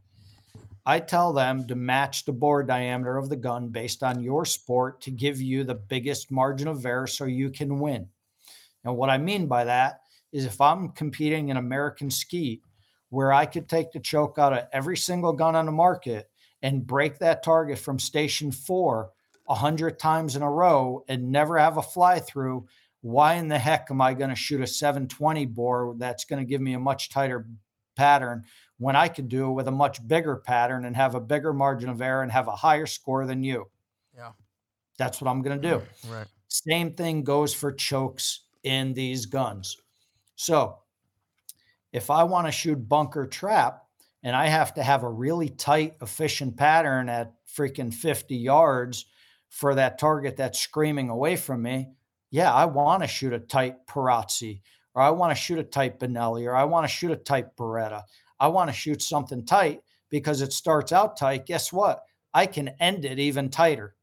[0.86, 5.02] I tell them to match the bore diameter of the gun based on your sport
[5.02, 8.08] to give you the biggest margin of error so you can win.
[8.89, 12.63] And what I mean by that is if I'm competing in American skeet,
[13.10, 16.30] where I could take the choke out of every single gun on the market
[16.62, 19.12] and break that target from station four
[19.47, 22.67] a hundred times in a row and never have a fly through,
[23.02, 26.47] why in the heck am I going to shoot a 720 bore that's going to
[26.47, 27.47] give me a much tighter
[27.95, 28.43] pattern
[28.78, 31.89] when I could do it with a much bigger pattern and have a bigger margin
[31.89, 33.67] of error and have a higher score than you?
[34.15, 34.32] Yeah.
[34.99, 35.82] That's what I'm going to do.
[36.08, 36.28] Right.
[36.47, 39.78] Same thing goes for chokes in these guns.
[40.36, 40.78] So
[41.91, 43.84] if I want to shoot bunker trap
[44.24, 49.06] and I have to have a really tight, efficient pattern at freaking 50 yards
[49.50, 51.89] for that target that's screaming away from me,
[52.32, 54.62] yeah, I want to shoot a tight Perazzi
[54.93, 57.56] or I want to shoot a tight Benelli or I want to shoot a tight
[57.56, 58.04] Beretta.
[58.39, 61.45] I want to shoot something tight because it starts out tight.
[61.45, 62.04] Guess what?
[62.34, 63.95] I can end it even tighter.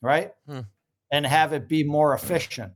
[0.00, 0.32] Right?
[0.46, 0.60] Hmm.
[1.10, 2.72] And have it be more efficient.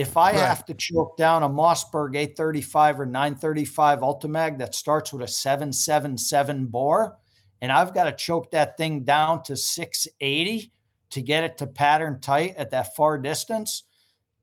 [0.00, 0.40] If I Right.
[0.40, 6.64] have to choke down a Mossberg 835 or 935 Ultimag that starts with a 777
[6.68, 7.18] bore,
[7.60, 10.72] and I've got to choke that thing down to 680
[11.10, 13.82] to get it to pattern tight at that far distance,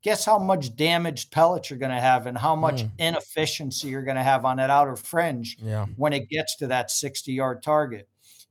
[0.04, 2.92] guess how much damaged pellets you're going to have and how much Mm.
[3.00, 5.88] inefficiency you're going to have on that outer fringe Yeah.
[5.96, 8.08] when it gets to that 60 yard target.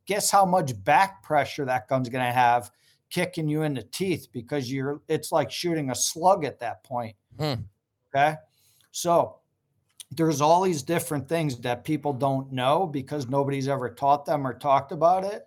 [0.07, 2.73] Guess how much back pressure that gun's going to have
[3.11, 7.14] kicking you in the teeth because you're it's like shooting a slug at that point.
[7.38, 7.55] Hmm.
[8.14, 8.35] Okay.
[8.92, 9.37] So
[10.12, 14.55] there's all these different things that people don't know because nobody's ever taught them or
[14.55, 15.47] talked about it.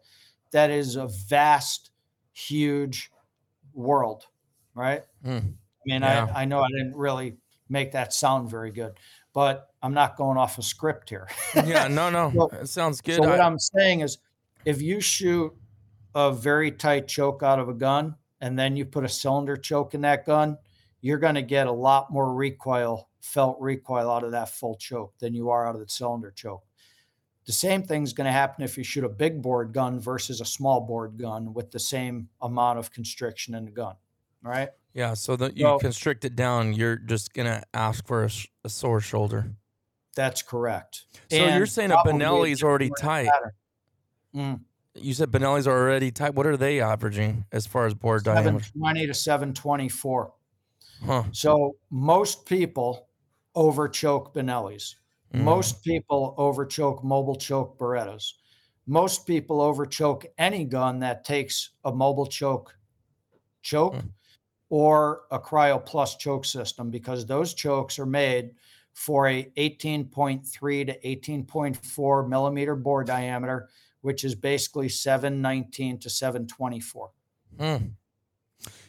[0.51, 1.91] That is a vast,
[2.33, 3.11] huge
[3.73, 4.25] world,
[4.73, 5.03] right?
[5.23, 5.29] Hmm.
[5.37, 5.37] I
[5.85, 6.27] mean, Yeah.
[6.35, 7.37] I, I know I didn't really
[7.69, 8.93] make that sound very good,
[9.33, 11.27] but I'm not going off a script here.
[11.55, 13.15] Yeah, no, no, So- it sounds good.
[13.23, 14.17] So what I'm saying is,
[14.65, 15.55] if you shoot
[16.27, 19.93] a very tight choke out of a gun, and then you put a cylinder choke
[19.93, 20.57] in that gun,
[21.01, 25.13] you're going to get a lot more recoil, felt recoil out of that full choke
[25.19, 26.63] than you are out of the cylinder choke.
[27.45, 30.45] The same thing's going to happen if you shoot a big bore gun versus a
[30.45, 33.95] small bore gun with the same amount of constriction in the gun.
[34.45, 34.69] All right.
[34.93, 38.47] yeah, so that you So- constrict it down, you're just gonna ask for a, sh-
[38.63, 39.51] a sore shoulder.
[40.15, 41.03] That's correct.
[41.31, 43.29] So you're saying a Benelli's already tight.
[44.35, 44.59] Mm.
[45.01, 46.35] You said Benelli's are already tight.
[46.35, 48.63] What are they averaging as far as bore diameter?
[48.63, 50.33] 720 to 724.
[51.05, 51.23] Huh.
[51.31, 53.07] So most people
[53.55, 54.95] over choke Benellis.
[55.33, 55.41] Mm.
[55.41, 58.33] Most people over choke Mobilchoke Berettas.
[58.87, 62.67] Most people over choke any gun that takes a Mobilchoke
[63.61, 64.09] choke Mm.
[64.69, 68.51] or a Crio Plus choke system because those chokes are made
[68.93, 73.69] for a 18.3 to 18.4 millimeter bore diameter,
[74.01, 77.11] which is basically 719 to 724.
[77.59, 77.75] Hmm.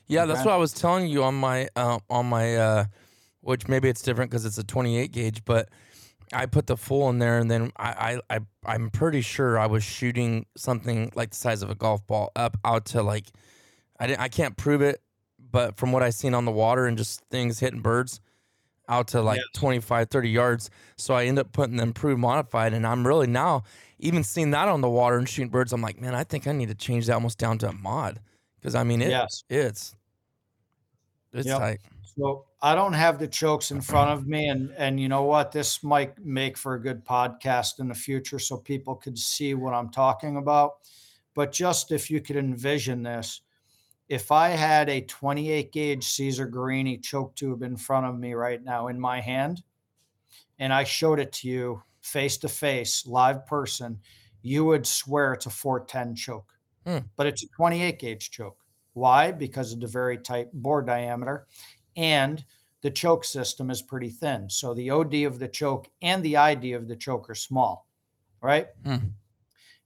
[0.06, 2.84] Yeah, that's what I was telling you on my uh, on my uh,
[3.42, 5.68] which maybe it's different because it's a 28 gauge, but
[6.32, 9.66] I put the full in there, and then I, I I I'm pretty sure I
[9.66, 13.26] was shooting something like the size of a golf ball up out to like
[14.00, 15.00] I didn't I can't prove it,
[15.38, 18.20] but from what I seen on the water and just things hitting birds
[18.90, 22.86] out to like 25 30 yards so i end up putting them improved modified and
[22.86, 23.62] i'm really now
[23.98, 26.52] even seeing that on the water and shooting birds i'm like man i think i
[26.52, 28.20] need to change that almost down to a mod
[28.58, 29.44] because i mean it, Yes.
[29.48, 29.94] it's
[31.32, 31.58] it's Yep.
[31.58, 31.80] tight
[32.16, 35.52] So I don't have the chokes in front of me, and and you know what?
[35.52, 39.72] This might make for a good podcast in the future, so people could see what
[39.72, 40.72] I'm talking about.
[41.34, 43.40] But just if you could envision this,
[44.10, 48.62] if I had a 28 gauge Caesar Guerini choke tube in front of me right
[48.62, 49.62] now in my hand,
[50.58, 54.00] and I showed it to you face to face, live person,
[54.42, 56.52] you would swear it's a 410 choke,
[56.84, 57.06] Hmm.
[57.14, 58.58] but it's a 28 gauge choke.
[58.94, 59.30] Why?
[59.30, 61.46] Because of the very tight bore diameter
[61.96, 62.44] and
[62.82, 64.50] the choke system is pretty thin.
[64.50, 67.86] So the OD of the choke and the ID of the choke are small,
[68.42, 68.66] right?
[68.84, 68.96] Hmm.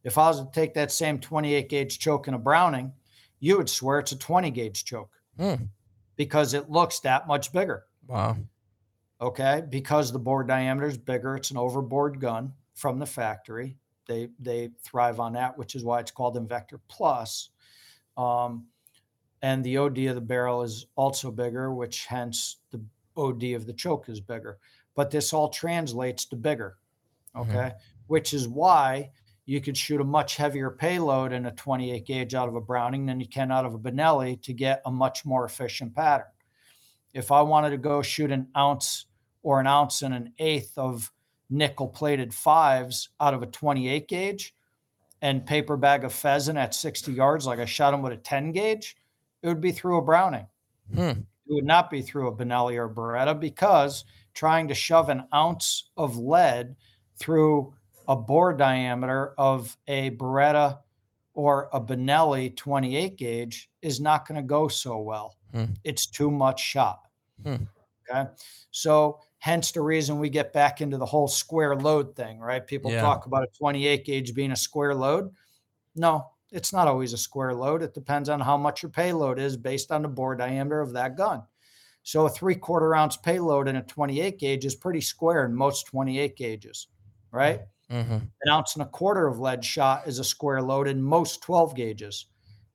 [0.03, 2.93] If I was to take that same 28 gauge choke in a Browning,
[3.45, 5.65] you would swear it's a 20 gauge choke Hmm.
[6.17, 7.85] because it looks that much bigger.
[8.07, 8.37] wow
[9.21, 13.77] Okay, because the bore diameter is bigger, it's an overbored gun from the factory.
[14.07, 17.51] They they thrive on that, which is why it's called Invector Plus.
[18.17, 18.67] Um,
[19.41, 22.83] and the OD of the barrel is also bigger, which hence the
[23.17, 24.59] OD of the choke is bigger.
[24.95, 26.77] But this all translates to bigger.
[27.37, 27.73] Okay,
[28.09, 29.11] which is why
[29.47, 33.07] you could shoot a much heavier payload in a 28 gauge out of a Browning
[33.07, 36.27] than you can out of a Benelli to get a much more efficient pattern
[37.15, 39.07] if I wanted to go shoot an ounce
[39.43, 41.11] or an ounce and an eighth of
[41.49, 44.55] nickel plated fives out of a 28 gauge
[45.23, 48.53] and paper bag of pheasant at 60 yards, like I shot them with a 10
[48.53, 48.97] gauge,
[49.43, 50.47] it would be through a Browning.
[50.93, 51.21] Hmm.
[51.47, 54.05] It would not be through a Benelli or Beretta because
[54.35, 56.75] trying to shove an ounce of lead
[57.17, 57.75] through
[58.09, 60.81] a bore diameter of a Beretta
[61.35, 65.37] or a Benelli 28 gauge is not going to go so well.
[65.53, 65.65] Hmm.
[65.83, 67.01] It's too much shot.
[67.43, 67.57] Hmm.
[68.11, 68.31] Okay.
[68.71, 72.67] So, hence the reason we get back into the whole square load thing, right?
[72.67, 73.01] People Yeah.
[73.01, 75.35] talk about a 28 gauge being a square load.
[75.95, 77.83] No, it's not always a square load.
[77.83, 81.17] It depends on how much your payload is based on the bore diameter of that
[81.17, 81.43] gun.
[82.03, 85.87] So, a three quarter ounce payload in a 28 gauge is pretty square in most
[85.87, 86.89] 28 gauges,
[87.31, 87.59] right?
[87.61, 88.15] hmm Mm-hmm.
[88.15, 91.77] an ounce and a quarter of lead shot is a square load in most 12
[91.77, 92.27] gauges.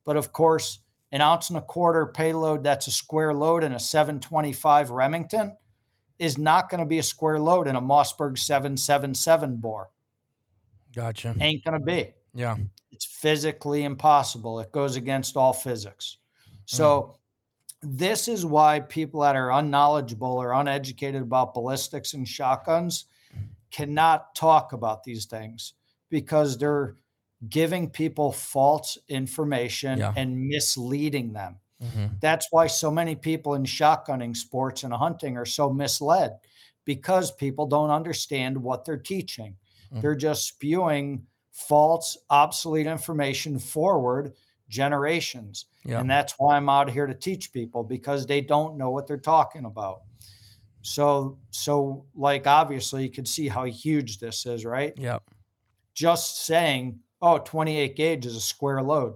[0.05, 0.80] But of course,
[1.12, 5.57] an ounce and a quarter payload that's a square load in a 725 Remington
[6.20, 9.89] is not going to be a square load in a Mossberg 777 bore.
[10.95, 12.14] gotcha Ain't going to be.
[12.36, 12.57] yeah
[12.91, 14.60] It's physically impossible.
[14.60, 16.18] It goes against all physics.
[16.66, 17.16] So,
[17.84, 17.97] mm.
[17.97, 23.05] this is why people that are unknowledgeable or uneducated about ballistics and shotguns
[23.72, 25.74] cannot talk about these things
[26.09, 26.95] because they're
[27.49, 30.13] giving people false information Yeah.
[30.15, 31.59] and misleading them.
[31.82, 36.39] hmm That's why so many people in shotgunning sports and hunting are so misled
[36.84, 39.55] because people don't understand what they're teaching.
[39.93, 40.01] Mhm.
[40.01, 44.34] They're just spewing false, obsolete information forward
[44.67, 45.65] generations.
[45.86, 45.99] Yeah.
[46.01, 49.17] And that's why I'm out here to teach people because they don't know what they're
[49.17, 50.01] talking about.
[50.82, 54.93] So, so like obviously you can see how huge this is, right?
[54.97, 55.19] Yeah.
[55.93, 59.15] Just saying, oh, 28 gauge is a square load.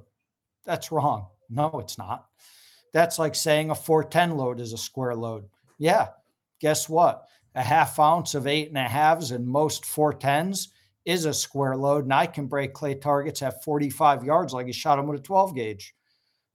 [0.65, 1.27] That's wrong.
[1.49, 2.25] No, it's not.
[2.93, 5.45] That's like saying a 410 load is a square load.
[5.77, 6.09] Yeah.
[6.59, 7.27] Guess what?
[7.55, 10.69] A half ounce of eight and a halves and most 410s
[11.05, 12.05] is a square load.
[12.05, 15.23] And I can break clay targets at 45 yards like he shot them with a
[15.23, 15.93] 12 gauge.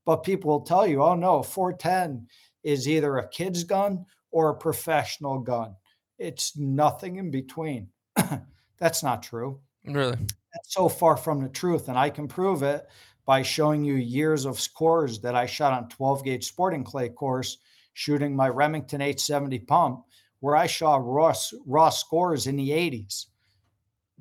[0.05, 2.27] But people will tell you, oh no, 410
[2.63, 5.75] is either a kid's gun or a professional gun.
[6.19, 7.89] It's nothing in between.
[8.79, 9.61] That's not true.
[9.85, 10.17] Really?
[10.17, 11.89] That's so far from the truth.
[11.89, 12.87] And I can prove it
[13.25, 17.59] by showing you years of scores that I shot on 12 gauge sporting clay course,
[17.93, 20.05] shooting my Remington 870 pump,
[20.41, 21.35] where I shot raw,
[21.67, 23.27] raw scores in the 80s.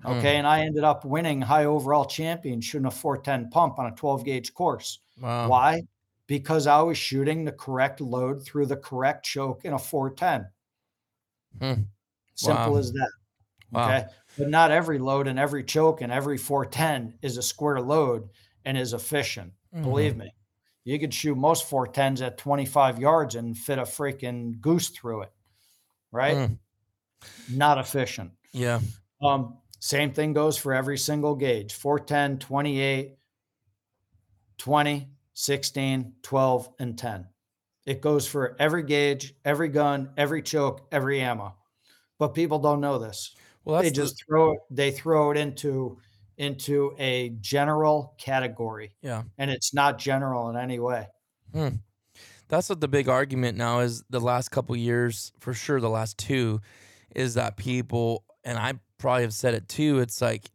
[0.06, 0.20] Okay.
[0.20, 0.38] Hmm.
[0.38, 4.26] And I ended up winning high overall champion shooting a 410 pump on a 12
[4.26, 5.00] gauge course.
[5.20, 5.50] Wow.
[5.50, 5.82] Why?
[6.28, 10.50] Because I was shooting the correct load through the correct choke in a 410.
[11.60, 11.82] Hmm.
[12.36, 12.78] Simple Wow.
[12.80, 13.12] as that.
[13.72, 13.86] Wow.
[13.88, 14.06] Okay.
[14.38, 18.30] But not every load and every choke and every 410 is a square load
[18.66, 19.54] and is efficient.
[19.74, 19.84] Mhm.
[19.84, 20.34] Believe me.
[20.84, 25.34] You could shoot most 410s at 25 yards and fit a freaking goose through it.
[26.12, 26.36] Right?
[26.38, 26.60] Mm.
[27.50, 28.32] Not efficient.
[28.52, 28.80] Yeah.
[29.22, 33.18] Um, same thing goes for every single gauge 410, 28,
[34.58, 37.28] 20, 16, 12, and 10.
[37.86, 41.56] It goes for every gauge, every gun, every choke, every ammo.
[42.18, 43.36] But people don't know this.
[43.64, 46.00] Well, they that's the- just throw it, they throw it into
[46.38, 48.96] into a general category.
[49.02, 49.24] yeah.
[49.38, 51.08] And it's not general in any way.
[51.54, 51.70] Hmm.
[52.48, 54.04] That's what the big argument now is.
[54.10, 56.62] The last couple years, for sure, the last two,
[57.16, 60.00] is that people, and I probably have said it too.
[60.00, 60.52] It's like,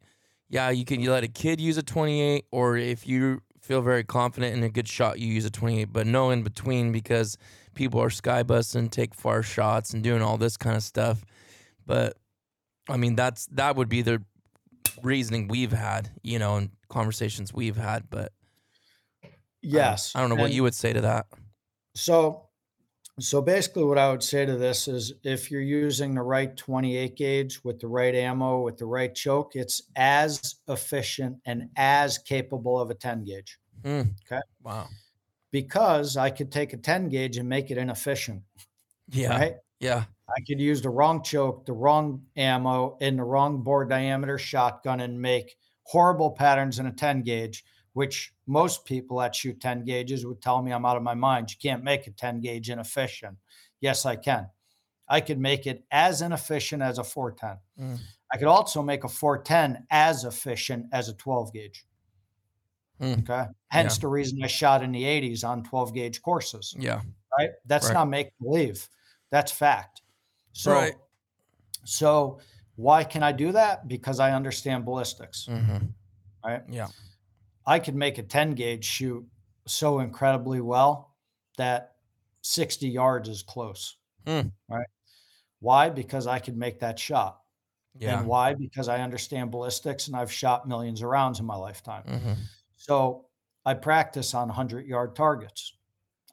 [0.49, 4.03] yeah, you can you let a kid use a 28, or if you feel very
[4.03, 7.37] confident in a good shot, you use a 28, but no in between because
[7.73, 11.23] people are sky busting, take far shots, and doing all this kind of stuff.
[11.85, 12.17] But
[12.89, 14.21] I mean, that's that would be the
[15.01, 18.09] reasoning we've had, you know, and conversations we've had.
[18.09, 18.33] But
[19.63, 20.11] Yes.
[20.13, 21.27] I don't know what you would say to that.
[21.95, 22.49] So,
[23.19, 27.15] so basically, what I would say to this is, if you're using the right 28
[27.15, 32.79] gauge with the right ammo with the right choke, it's as efficient and as capable
[32.79, 33.59] of a 10 gauge.
[33.83, 34.15] Mm.
[34.25, 34.41] Okay.
[34.63, 34.87] Wow.
[35.51, 38.41] Because I could take a 10 gauge and make it inefficient,
[39.09, 39.29] Yeah.
[39.29, 39.55] right?
[39.79, 40.05] Yeah.
[40.29, 44.99] I could use the wrong choke, the wrong ammo, and the wrong bore diameter shotgun
[45.01, 47.63] and make horrible patterns in a 10 gauge,
[47.93, 51.51] which most people that shoot 10 gauges would tell me I'm out of my mind.
[51.51, 53.37] You can't make a 10 gauge inefficient.
[53.81, 54.49] Yes, I can.
[55.07, 57.57] I could make it as inefficient as a 410.
[57.79, 57.99] Mm.
[58.31, 61.85] I could also make a 410 as efficient as a 12 gauge.
[63.01, 63.19] Mm.
[63.29, 63.49] Okay.
[63.67, 67.01] Hence the reason I shot in the 80s on 12 gauge courses Yeah.
[67.37, 67.49] right?
[67.65, 67.93] That's Right.
[67.93, 68.87] not make believe.
[69.29, 70.01] That's fact.
[70.53, 70.95] So, Right.
[71.83, 72.39] so
[72.75, 73.87] why can I do that?
[73.87, 75.87] Because I understand ballistics, Mm-hmm.
[76.45, 76.63] right?
[76.69, 76.87] Yeah.
[77.65, 79.27] I could make a 10 gauge shoot
[79.67, 81.15] so incredibly well
[81.57, 81.95] that
[82.41, 83.97] 60 yards is close.
[84.25, 84.49] Hmm.
[84.69, 84.87] Right.
[85.59, 85.89] Why?
[85.89, 87.41] Because I could make that shot.
[87.97, 88.19] Yeah.
[88.19, 88.53] And why?
[88.55, 92.03] Because I understand ballistics and I've shot millions of rounds in my lifetime.
[92.03, 92.33] hmm
[92.75, 93.27] So
[93.65, 95.73] I practice on 100 yard targets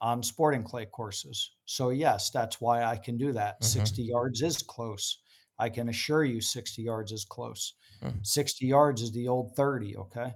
[0.01, 1.51] on sporting clay courses.
[1.65, 3.61] So, yes, that's why I can do that.
[3.61, 3.65] Mhm.
[3.65, 5.19] 60 yards is close.
[5.59, 7.75] I can assure you 60 yards is close.
[8.01, 8.25] Mm.
[8.25, 9.95] 60 yards is the old 30.
[9.97, 10.33] Okay.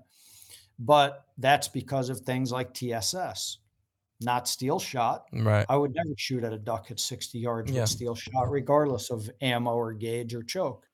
[0.78, 3.60] But that's because of things like TSS,
[4.22, 5.26] not steel shot.
[5.32, 5.66] Right.
[5.70, 7.82] I would never shoot at a duck at 60 yards Yeah.
[7.82, 10.88] with steel shot, regardless of ammo or gauge or choke.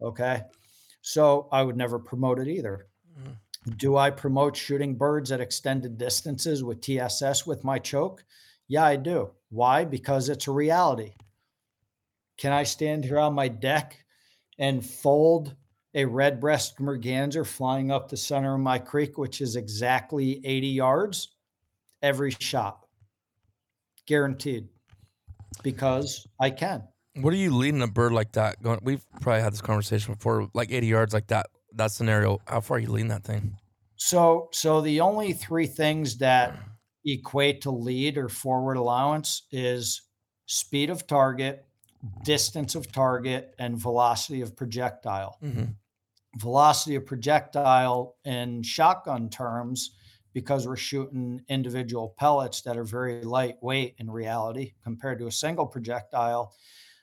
[0.00, 0.42] Okay.
[1.02, 2.88] So I would never promote it either.
[3.18, 3.36] Mm.
[3.76, 8.24] Do I promote shooting birds at extended distances with TSS with my choke?
[8.68, 9.30] Yeah, I do.
[9.50, 9.84] Why?
[9.84, 11.14] Because it's a reality.
[12.36, 14.04] Can I stand here on my deck
[14.58, 15.54] and fold
[15.94, 20.66] a red breast merganser flying up the center of my creek, which is exactly 80
[20.68, 21.28] yards
[22.02, 22.86] every shot?
[24.06, 24.68] Guaranteed.
[25.62, 26.82] Because I can.
[27.16, 28.60] What are you leading a bird like that?
[28.62, 30.48] Going, we've probably had this conversation before.
[30.52, 31.46] Like 80 yards, like that.
[31.74, 32.40] That scenario.
[32.46, 33.56] How far are you leading that thing?
[33.96, 36.56] So, so the only three things that
[37.04, 40.02] equate to lead or forward allowance is
[40.46, 41.64] speed of target,
[42.22, 45.38] distance of target, and velocity of projectile.
[45.42, 45.64] Mm-hmm.
[46.38, 49.96] Velocity of projectile in shotgun terms,
[50.32, 55.66] because we're shooting individual pellets that are very lightweight in reality compared to a single
[55.66, 56.52] projectile.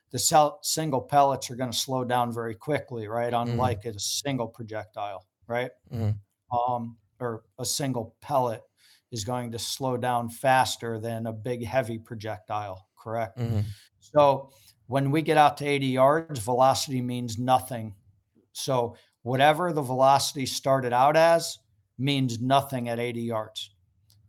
[0.09, 3.33] The cell, single pellets are going to slow down very quickly, right?
[3.33, 5.71] Unlike a single projectile, right?
[5.93, 6.17] Mhm.
[6.51, 8.61] um, or a single pellet.
[9.11, 13.37] is going to slow down faster than a big heavy projectile, correct?
[13.37, 13.65] Mhm.
[13.99, 14.51] So
[14.87, 17.93] when we get out to 80 yards, velocity means nothing.
[18.53, 21.59] So whatever the velocity started out as
[21.97, 23.71] means nothing at 80 yards.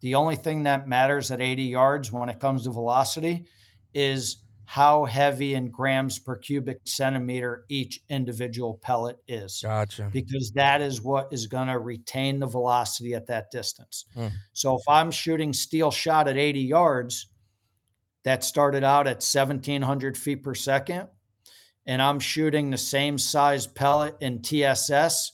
[0.00, 3.46] The only thing that matters at 80 yards when it comes to velocity
[3.94, 10.08] is how heavy in grams per cubic centimeter each individual pellet is Gotcha.
[10.12, 14.06] because that is what is going to retain the velocity at that distance.
[14.14, 14.28] Hmm.
[14.54, 17.26] So if I'm shooting steel shot at 80 yards
[18.24, 21.08] that started out at 1700 feet per second,
[21.86, 25.32] and I'm shooting the same size pellet in TSS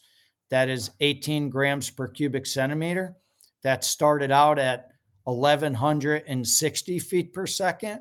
[0.50, 3.16] that is 18 grams per cubic centimeter
[3.62, 4.88] that started out at
[5.24, 8.00] 1160 feet per second,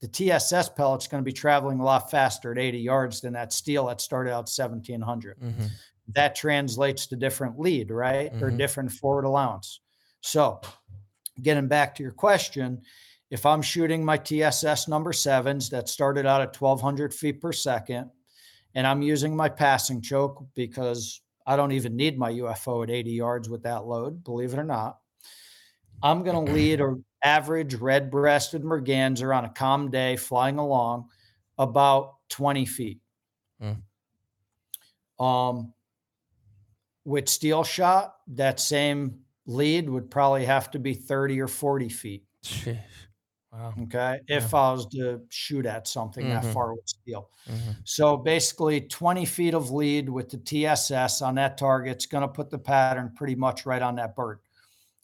[0.00, 3.52] the TSS pellet's going to be traveling a lot faster at 80 yards than that
[3.52, 5.66] steel that started out 1700 hmm
[6.12, 8.32] that translates to different lead, right?
[8.40, 8.58] Or Mhm.
[8.58, 9.80] different forward allowance.
[10.22, 10.60] So,
[11.40, 12.82] getting back to your question,
[13.30, 18.10] if I'm shooting my TSS number sevens that started out at 1200 feet per second,
[18.74, 23.10] and I'm using my passing choke because I don't even need my UFO at 80
[23.10, 24.98] yards with that load, believe it or not,
[26.02, 31.08] I'm going to lead a average red breasted merganser on a calm day flying along
[31.58, 32.98] about 20 feet.
[33.62, 33.82] Mm.
[35.22, 35.74] Um,
[37.04, 42.24] with steel shot, that same lead would probably have to be 30 or 40 feet.
[42.44, 42.78] Sheesh.
[43.52, 43.74] Wow.
[43.82, 44.20] Okay.
[44.28, 46.28] If I was to shoot at something Mhm.
[46.28, 47.30] that far with steel.
[47.46, 52.22] hmm So basically 20 feet of lead with the TSS on that target, target's going
[52.22, 54.40] to put the pattern pretty much right on that bird.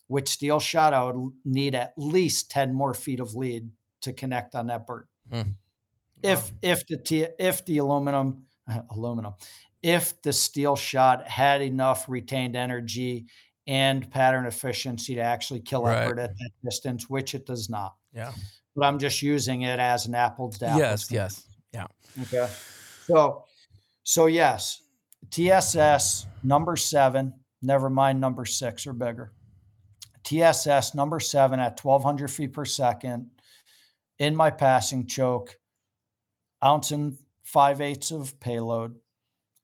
[0.09, 3.70] With steel shot, I would need at least 10 more feet of lead
[4.03, 5.09] to connect on that bird.
[5.30, 5.57] Hmm.
[6.22, 8.47] If if the T, if the aluminum
[8.90, 9.34] aluminum
[9.82, 13.26] if the steel shot had enough retained energy
[13.68, 15.97] and pattern efficiency to actually kill Right.
[16.03, 17.94] a bird at that distance, which it does not.
[18.16, 18.32] Yeah.
[18.74, 21.04] But I'm just using it as an apples to apples Yes.
[21.08, 21.16] thing.
[21.16, 21.42] Yes.
[21.72, 21.86] Yeah.
[22.22, 22.52] Okay.
[23.04, 23.44] So,
[24.02, 24.82] so yes,
[25.30, 29.32] TSS number seven, never mind number six or bigger.
[30.24, 33.30] TSS number seven at 1200 feet per second
[34.18, 35.56] in my passing choke,
[36.64, 38.96] ounce and five eighths of payload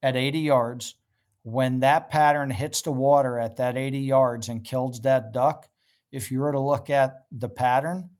[0.03, 0.94] at 80 yards.
[1.42, 5.68] When that pattern hits the water at that 80 yards and kills that duck,
[6.12, 8.11] if you were to look at the pattern,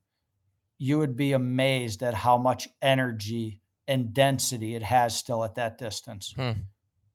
[0.83, 5.77] you would be amazed at how much energy and density it has still at that
[5.77, 6.33] distance.
[6.35, 6.51] Hmm.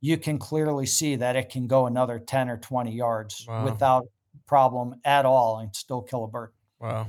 [0.00, 3.66] You can clearly see that it can go another 10 or 20 yards Wow.
[3.66, 4.06] without
[4.46, 6.52] problem at all and still kill a bird.
[6.80, 7.08] Wow.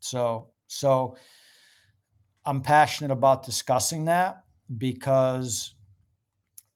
[0.00, 1.18] So, so
[2.46, 4.42] I'm passionate about discussing that
[4.78, 5.74] because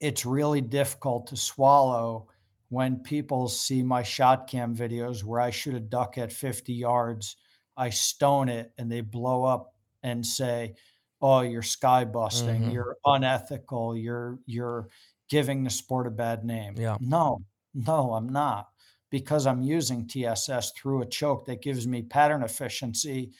[0.00, 2.28] it's really difficult to swallow
[2.68, 7.36] when people see my shot cam videos where I shoot a duck at 50 yards,
[7.78, 10.74] I stone it and they blow up and say,
[11.22, 12.72] "Oh, you're sky busting, Mhm.
[12.72, 14.88] you're unethical, you're you're
[15.30, 16.96] giving the sport a bad name." Yeah.
[17.00, 17.38] No,
[17.72, 18.68] no, I'm not
[19.10, 23.32] because I'm using TSS through a choke that gives me pattern efficiency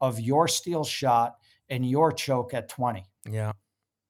[0.00, 1.38] of your steel shot
[1.70, 3.04] and your choke at 20.
[3.28, 3.52] Yeah.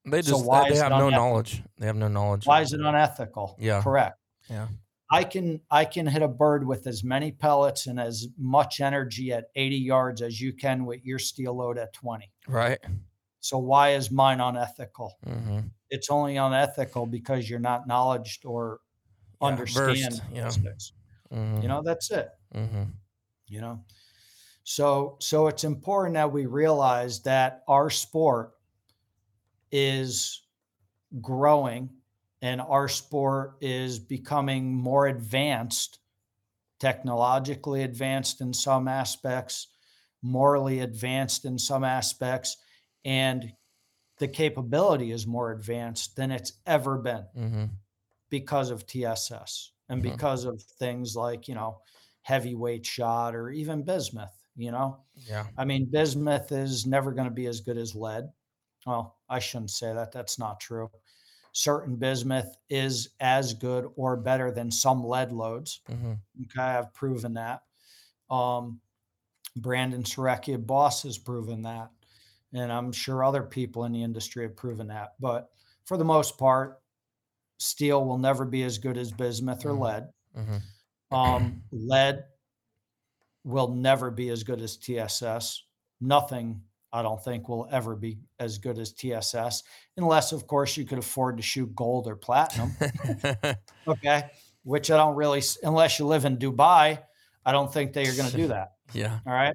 [0.05, 1.11] They just they- why they it have no unethical?
[1.31, 1.63] knowledge.
[1.79, 2.47] They have no knowledge.
[2.47, 3.57] Why is it unethical?
[3.59, 3.83] Yeah.
[3.83, 4.19] Correct.
[4.51, 4.69] Yeah.
[5.11, 9.33] I can I can hit a bird with as many pellets and as much energy
[9.33, 12.33] at 80 yards as you can with your steel load at 20.
[12.49, 12.81] Right.
[13.41, 15.15] So why is mine unethical?
[15.25, 18.81] hmm It's only unethical because you're not knowledged or
[19.43, 20.51] Yeah, understand yeah.
[20.51, 20.93] physics.
[21.31, 22.31] hmm You know, that's it.
[22.53, 22.85] hmm
[23.49, 23.85] you know
[24.65, 28.55] so so it's important that we realize that our sport
[29.73, 30.43] is
[31.21, 31.91] growing
[32.43, 36.01] and our sport is becoming more advanced
[36.79, 39.69] technologically advanced in some aspects
[40.23, 42.57] morally advanced in some aspects
[43.05, 43.55] and
[44.19, 47.79] the capability is more advanced than it's ever been hmm
[48.31, 50.03] because of TSS and Mhm.
[50.03, 51.81] because of things like, you know,
[52.23, 55.05] heavyweight shot or even bismuth, you know.
[55.15, 55.49] Yeah.
[55.57, 58.33] I mean, bismuth is never going to be as good as lead.
[58.87, 60.13] Well, I shouldn't say that.
[60.13, 60.91] That's not true.
[61.57, 65.81] Certain bismuth is as good or better than some lead loads.
[65.89, 66.13] Mm-hmm.
[66.43, 67.63] Okay, I've proven that.
[68.29, 68.83] Um,
[69.57, 71.91] Brandon Serecki, boss, has proven that,
[72.53, 75.15] and I'm sure other people in the industry have proven that.
[75.19, 75.51] But
[75.87, 76.83] for the most part,
[77.59, 79.81] steel will never be as good as bismuth or Mhm.
[79.81, 80.13] lead.
[80.35, 80.59] hmm
[81.11, 82.25] Um, lead
[83.45, 85.65] will never be as good as TSS.
[86.01, 86.63] Nothing,
[86.97, 89.63] I don't think, will ever be as good as TSS,
[89.99, 92.73] unless, of course, you could afford to shoot gold or platinum.
[93.87, 94.31] Okay.
[94.65, 96.99] Which I don't really, unless you live in Dubai,
[97.45, 98.73] I don't think they are going to do that.
[98.93, 99.21] Yeah.
[99.25, 99.55] All right.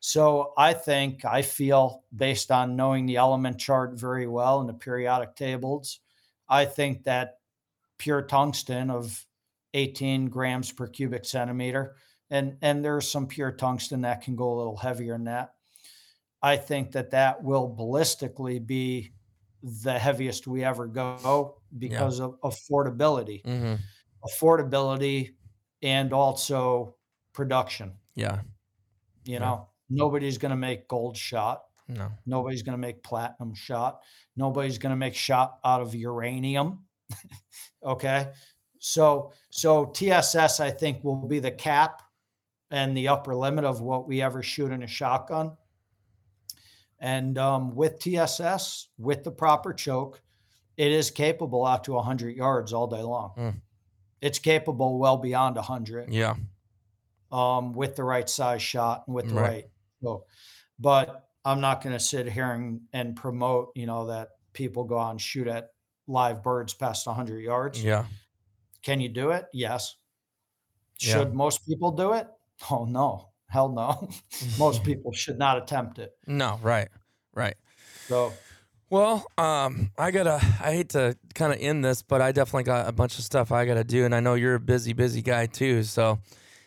[0.00, 4.74] So I think I feel based on knowing the element chart very well and the
[4.74, 6.00] periodic tables,
[6.48, 7.38] I think that
[7.98, 9.24] pure tungsten of
[9.74, 11.96] 18 grams per cubic centimeter,
[12.30, 15.54] and and there's some pure tungsten that can go a little heavier than that.
[16.42, 19.12] I think that that will ballistically be
[19.62, 23.74] the heaviest we ever go because of affordability, hmm
[24.24, 25.36] affordability,
[25.82, 26.96] and also
[27.32, 27.96] production.
[28.16, 28.42] Yeah.
[29.24, 29.38] You Yeah.
[29.38, 31.64] know, nobody's going to make gold shot.
[31.86, 32.10] No.
[32.26, 34.00] Nobody's going to make platinum shot.
[34.36, 36.84] Nobody's going to make shot out of uranium.
[37.84, 38.32] okay.
[38.80, 42.02] So, so TSS, I think, will be the cap
[42.70, 45.56] and the upper limit of what we ever shoot in a shotgun.
[47.00, 50.20] And um, with TSS, with the proper choke,
[50.76, 53.32] it is capable out to 100 yards all day long.
[53.36, 53.60] Mm.
[54.20, 56.34] It's capable well beyond 100 Yeah.
[57.30, 59.42] um, with the right size shot and with the Right.
[59.48, 59.64] right.
[60.02, 60.24] So,
[60.78, 64.98] but I'm not going to sit here and, and promote, you know, that people go
[64.98, 65.70] out and shoot at
[66.08, 67.82] live birds past 100 yards.
[67.82, 68.06] Yeah.
[68.82, 69.46] Can you do it?
[69.52, 69.96] Yes.
[71.00, 71.14] Yeah.
[71.14, 72.26] Should most people do it?
[72.70, 73.28] Oh, no.
[73.48, 74.08] Hell no.
[74.58, 76.12] most people should not attempt it.
[76.26, 76.58] No.
[76.62, 76.88] Right.
[77.34, 77.56] Right.
[78.06, 78.32] So,
[78.90, 80.36] Well, um, I gotta.
[80.36, 83.52] I hate to kind of end this, but I definitely got a bunch of stuff
[83.52, 85.82] I gotta do, and I know you're a busy, busy guy too.
[85.82, 86.18] So,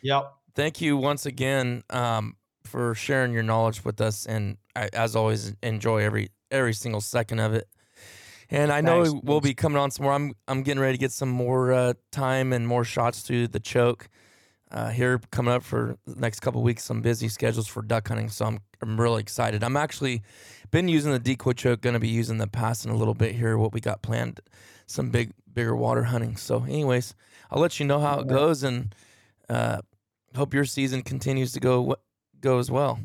[0.03, 0.31] yep.
[0.55, 5.55] thank you once again um, for sharing your knowledge with us, and I, as always,
[5.63, 7.67] enjoy every every single second of it.
[8.51, 10.13] And I know Thanks, we'll be coming on some more.
[10.13, 13.59] I'm I'm getting ready to get some more uh, time and more shots through the
[13.59, 14.09] choke
[14.71, 16.83] uh, here coming up for the next couple weeks.
[16.83, 19.63] Some busy schedules for duck hunting, so I'm I'm really excited.
[19.63, 20.23] I'm actually
[20.71, 21.81] been using the decoy choke.
[21.81, 23.57] Going to be using the passing a little bit here.
[23.57, 24.39] What we got planned,
[24.85, 26.37] some big bigger water hunting.
[26.37, 27.13] So, anyways,
[27.49, 28.95] I'll let you know how it goes, and
[29.49, 29.81] uh,
[30.35, 31.95] hope your season continues to go
[32.39, 32.99] go as well.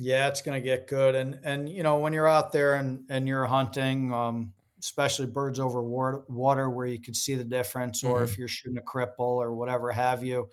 [0.00, 1.16] Yeah, it's going to get good.
[1.16, 5.58] And, and, you know, when you're out there and, and you're hunting, um, especially birds
[5.58, 9.18] over water, water where you can see the difference, or if you're shooting a cripple
[9.18, 10.48] or whatever have you,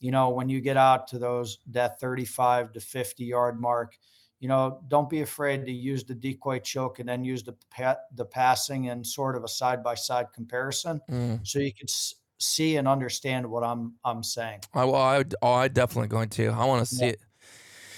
[0.00, 3.96] you know, when you get out to those, that 35 to 50 yard mark,
[4.40, 7.96] you know, don't be afraid to use the decoy choke and then use the, pa-
[8.14, 11.00] the passing and sort of a side by side comparison.
[11.10, 11.46] Mm.
[11.46, 14.60] So you can s- see and understand what I'm, I'm saying.
[14.74, 16.48] I, well, I, oh, I definitely going to.
[16.48, 17.10] I want to see Yeah.
[17.12, 17.20] it.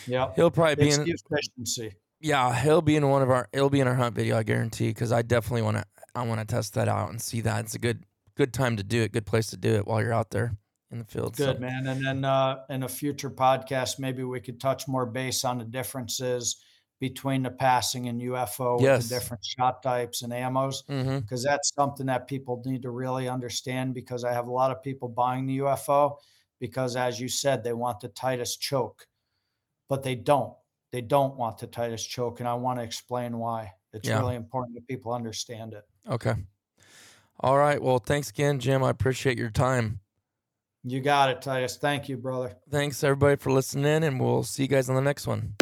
[0.06, 0.32] Yeah.
[0.36, 1.08] He'll probably be It's in.
[1.08, 1.94] efficiency.
[2.20, 3.48] Yeah, he'll be in one of our.
[3.52, 4.88] He'll be in our hunt video, I guarantee.
[4.88, 5.84] Because I definitely want to.
[6.14, 7.64] I want to test that out and see that.
[7.66, 8.04] It's a good,
[8.36, 9.12] good time to do it.
[9.12, 10.56] Good place to do it while you're out there
[10.90, 11.36] in the field.
[11.36, 11.86] Good so, man.
[11.86, 15.64] And then uh, in a future podcast, maybe we could touch more base on the
[15.64, 16.62] differences
[17.00, 20.84] between the passing and UFO, with the different shot types and ammos,
[21.22, 23.94] because that's something that people need to really understand.
[23.94, 26.16] Because I have a lot of people buying the UFO
[26.58, 29.06] because, as you said, they want the tightest choke,
[29.88, 30.54] but they don't.
[30.90, 33.74] They don't want the tightest choke, and I want to explain why.
[33.92, 34.18] It's Yeah.
[34.18, 35.84] really important that people understand it.
[36.08, 36.34] Okay.
[37.40, 37.80] All right.
[37.80, 38.82] Well, thanks again, Jim.
[38.82, 40.00] I appreciate your time.
[40.90, 41.76] You got it, Titus.
[41.76, 42.56] Thank you, brother.
[42.70, 45.54] Thanks everybody for listening and we'll see you guys on the next one.